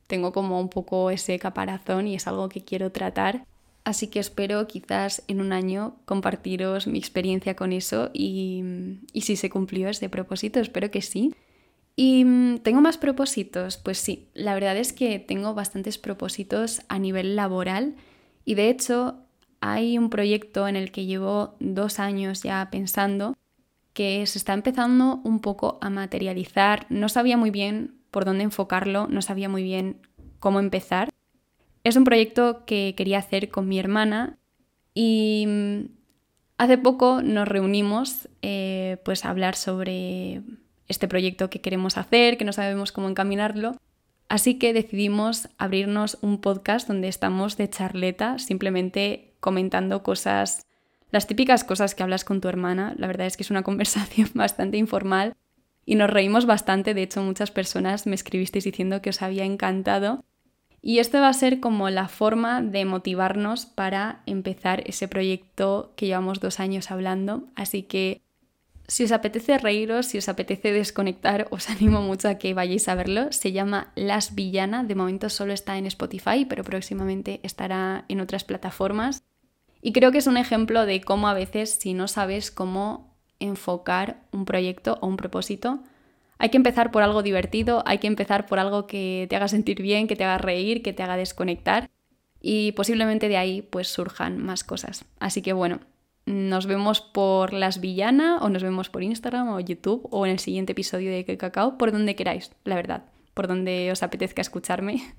Tengo 0.07 0.33
como 0.33 0.61
un 0.61 0.68
poco 0.68 1.11
ese 1.11 1.38
caparazón 1.38 2.07
y 2.07 2.14
es 2.14 2.27
algo 2.27 2.48
que 2.48 2.64
quiero 2.64 2.92
tratar. 2.92 3.46
Así 3.85 4.09
que 4.09 4.18
espero 4.18 4.66
quizás 4.66 5.24
en 5.29 5.40
un 5.40 5.53
año 5.53 5.96
compartiros 6.05 6.87
mi 6.87 6.98
experiencia 6.98 7.55
con 7.57 7.72
eso 7.72 8.11
y, 8.12 8.62
y 9.12 9.22
si 9.22 9.37
se 9.37 9.50
cumplió 9.50 9.88
ese 9.88 10.09
propósito, 10.09 10.61
espero 10.61 10.90
que 10.90 11.03
sí. 11.03 11.35
¿Y 11.96 12.24
mm, 12.24 12.59
tengo 12.59 12.80
más 12.80 12.98
propósitos? 12.98 13.76
Pues 13.76 13.98
sí, 13.98 14.28
la 14.35 14.54
verdad 14.54 14.76
es 14.76 14.92
que 14.92 15.18
tengo 15.18 15.54
bastantes 15.54 15.98
propósitos 15.98 16.83
a 16.88 16.98
nivel 16.98 17.37
laboral 17.37 17.94
y 18.44 18.54
de 18.54 18.68
hecho 18.68 19.24
hay 19.61 19.96
un 19.96 20.11
proyecto 20.11 20.68
en 20.68 20.76
el 20.76 20.90
que 20.90 21.07
llevo 21.07 21.57
dos 21.61 21.98
años 21.98 22.42
ya 22.42 22.68
pensando 22.70 23.37
que 23.92 24.26
se 24.26 24.38
está 24.38 24.52
empezando 24.52 25.20
un 25.24 25.40
poco 25.40 25.78
a 25.80 25.88
materializar. 25.88 26.87
No 26.90 27.09
sabía 27.09 27.37
muy 27.37 27.50
bien 27.50 27.94
por 28.11 28.24
dónde 28.24 28.44
enfocarlo, 28.44 29.07
no 29.07 29.22
sabía 29.22 29.48
muy 29.48 29.62
bien 29.62 30.00
cómo 30.40 30.59
empezar. 30.59 31.11
Es 31.85 31.96
un 31.96 32.04
proyecto 32.04 32.64
que 32.66 32.94
quería 32.96 33.18
hacer 33.18 33.50
con 33.50 33.68
mi 33.68 33.78
hermana 33.78 34.37
y 34.94 35.44
mm, 35.46 35.80
hace 36.59 36.76
poco 36.76 37.22
nos 37.22 37.46
reunimos 37.46 38.28
eh, 38.42 38.98
pues 39.04 39.24
a 39.24 39.30
hablar 39.30 39.54
sobre 39.54 40.42
este 40.88 41.08
proyecto 41.08 41.50
que 41.50 41.60
queremos 41.60 41.96
hacer, 41.96 42.36
que 42.36 42.44
no 42.44 42.52
sabemos 42.52 42.92
cómo 42.92 43.08
encaminarlo. 43.08 43.76
Así 44.28 44.58
que 44.58 44.72
decidimos 44.72 45.48
abrirnos 45.58 46.18
un 46.22 46.40
podcast 46.40 46.88
donde 46.88 47.08
estamos 47.08 47.56
de 47.56 47.68
charleta, 47.68 48.38
simplemente 48.38 49.34
comentando 49.40 50.02
cosas, 50.02 50.66
las 51.10 51.26
típicas 51.26 51.64
cosas 51.64 51.94
que 51.94 52.02
hablas 52.02 52.24
con 52.24 52.40
tu 52.40 52.48
hermana. 52.48 52.94
La 52.96 53.06
verdad 53.06 53.26
es 53.26 53.36
que 53.36 53.42
es 53.42 53.50
una 53.50 53.62
conversación 53.68 54.30
bastante 54.34 54.76
informal 54.76 55.34
y 55.86 55.96
nos 55.96 56.10
reímos 56.10 56.46
bastante. 56.46 56.94
De 56.94 57.02
hecho, 57.02 57.22
muchas 57.22 57.50
personas 57.50 58.06
me 58.06 58.14
escribisteis 58.14 58.64
diciendo 58.64 59.02
que 59.02 59.10
os 59.10 59.22
había 59.22 59.44
encantado. 59.44 60.24
Y 60.80 60.98
esto 60.98 61.18
va 61.18 61.28
a 61.28 61.32
ser 61.32 61.60
como 61.60 61.88
la 61.88 62.08
forma 62.08 62.60
de 62.60 62.84
motivarnos 62.84 63.64
para 63.64 64.20
empezar 64.26 64.82
ese 64.86 65.08
proyecto 65.08 65.92
que 65.96 66.06
llevamos 66.06 66.40
dos 66.40 66.60
años 66.60 66.90
hablando. 66.90 67.44
Así 67.54 67.84
que 67.84 68.20
si 68.86 69.04
os 69.04 69.12
apetece 69.12 69.58
reíros, 69.58 70.06
si 70.06 70.18
os 70.18 70.28
apetece 70.28 70.72
desconectar, 70.72 71.48
os 71.50 71.70
animo 71.70 72.02
mucho 72.02 72.28
a 72.28 72.36
que 72.36 72.54
vayáis 72.54 72.88
a 72.88 72.94
verlo. 72.94 73.32
Se 73.32 73.52
llama 73.52 73.92
Las 73.94 74.34
Villana, 74.34 74.84
de 74.84 74.94
momento 74.94 75.28
solo 75.28 75.52
está 75.52 75.78
en 75.78 75.86
Spotify, 75.86 76.44
pero 76.44 76.64
próximamente 76.64 77.40
estará 77.42 78.04
en 78.08 78.20
otras 78.20 78.44
plataformas. 78.44 79.22
Y 79.80 79.92
creo 79.92 80.12
que 80.12 80.18
es 80.18 80.26
un 80.26 80.36
ejemplo 80.36 80.86
de 80.86 81.00
cómo 81.00 81.28
a 81.28 81.34
veces 81.34 81.78
si 81.80 81.92
no 81.92 82.08
sabes 82.08 82.50
cómo 82.50 83.14
enfocar 83.38 84.22
un 84.32 84.44
proyecto 84.44 84.98
o 85.00 85.06
un 85.06 85.16
propósito, 85.16 85.82
hay 86.38 86.48
que 86.48 86.56
empezar 86.56 86.90
por 86.90 87.02
algo 87.02 87.22
divertido, 87.22 87.82
hay 87.86 87.98
que 87.98 88.06
empezar 88.06 88.46
por 88.46 88.58
algo 88.58 88.86
que 88.86 89.26
te 89.28 89.36
haga 89.36 89.48
sentir 89.48 89.82
bien, 89.82 90.06
que 90.06 90.16
te 90.16 90.24
haga 90.24 90.38
reír, 90.38 90.82
que 90.82 90.92
te 90.92 91.02
haga 91.02 91.16
desconectar 91.16 91.90
y 92.40 92.72
posiblemente 92.72 93.28
de 93.28 93.36
ahí 93.36 93.62
pues 93.62 93.88
surjan 93.88 94.38
más 94.38 94.64
cosas. 94.64 95.04
Así 95.18 95.42
que 95.42 95.52
bueno, 95.52 95.80
nos 96.26 96.66
vemos 96.66 97.00
por 97.00 97.52
Las 97.52 97.80
Villana 97.80 98.38
o 98.40 98.48
nos 98.48 98.62
vemos 98.62 98.88
por 98.88 99.02
Instagram 99.02 99.48
o 99.48 99.60
YouTube 99.60 100.08
o 100.10 100.26
en 100.26 100.32
el 100.32 100.38
siguiente 100.38 100.72
episodio 100.72 101.10
de 101.10 101.24
Que 101.24 101.37
Cacao, 101.37 101.76
por 101.76 101.92
donde 101.92 102.16
queráis, 102.16 102.50
la 102.64 102.76
verdad, 102.76 103.04
por 103.34 103.46
donde 103.46 103.90
os 103.92 104.02
apetezca 104.02 104.40
escucharme. 104.40 105.02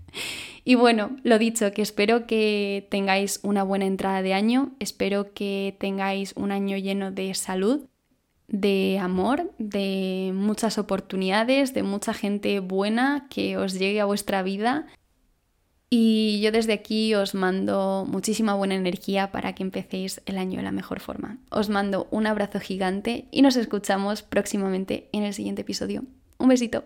Y 0.67 0.73
bueno, 0.73 1.15
lo 1.21 1.37
dicho, 1.37 1.71
que 1.73 1.83
espero 1.83 2.25
que 2.25 2.87
tengáis 2.89 3.39
una 3.43 3.61
buena 3.61 3.85
entrada 3.85 4.23
de 4.23 4.33
año, 4.33 4.71
espero 4.79 5.31
que 5.31 5.77
tengáis 5.79 6.33
un 6.35 6.51
año 6.51 6.75
lleno 6.77 7.11
de 7.11 7.35
salud, 7.35 7.85
de 8.47 8.97
amor, 8.99 9.51
de 9.59 10.31
muchas 10.33 10.79
oportunidades, 10.79 11.75
de 11.75 11.83
mucha 11.83 12.15
gente 12.15 12.61
buena 12.61 13.27
que 13.29 13.57
os 13.57 13.77
llegue 13.77 14.01
a 14.01 14.05
vuestra 14.05 14.41
vida 14.41 14.87
y 15.89 16.41
yo 16.41 16.51
desde 16.51 16.73
aquí 16.73 17.13
os 17.13 17.35
mando 17.35 18.05
muchísima 18.07 18.55
buena 18.55 18.75
energía 18.75 19.31
para 19.31 19.53
que 19.53 19.63
empecéis 19.63 20.21
el 20.25 20.37
año 20.37 20.57
de 20.57 20.63
la 20.63 20.71
mejor 20.71 20.99
forma. 20.99 21.37
Os 21.49 21.69
mando 21.69 22.07
un 22.11 22.27
abrazo 22.27 22.59
gigante 22.59 23.27
y 23.31 23.41
nos 23.41 23.55
escuchamos 23.55 24.23
próximamente 24.23 25.09
en 25.11 25.23
el 25.23 25.33
siguiente 25.33 25.61
episodio. 25.61 26.03
Un 26.37 26.49
besito. 26.49 26.83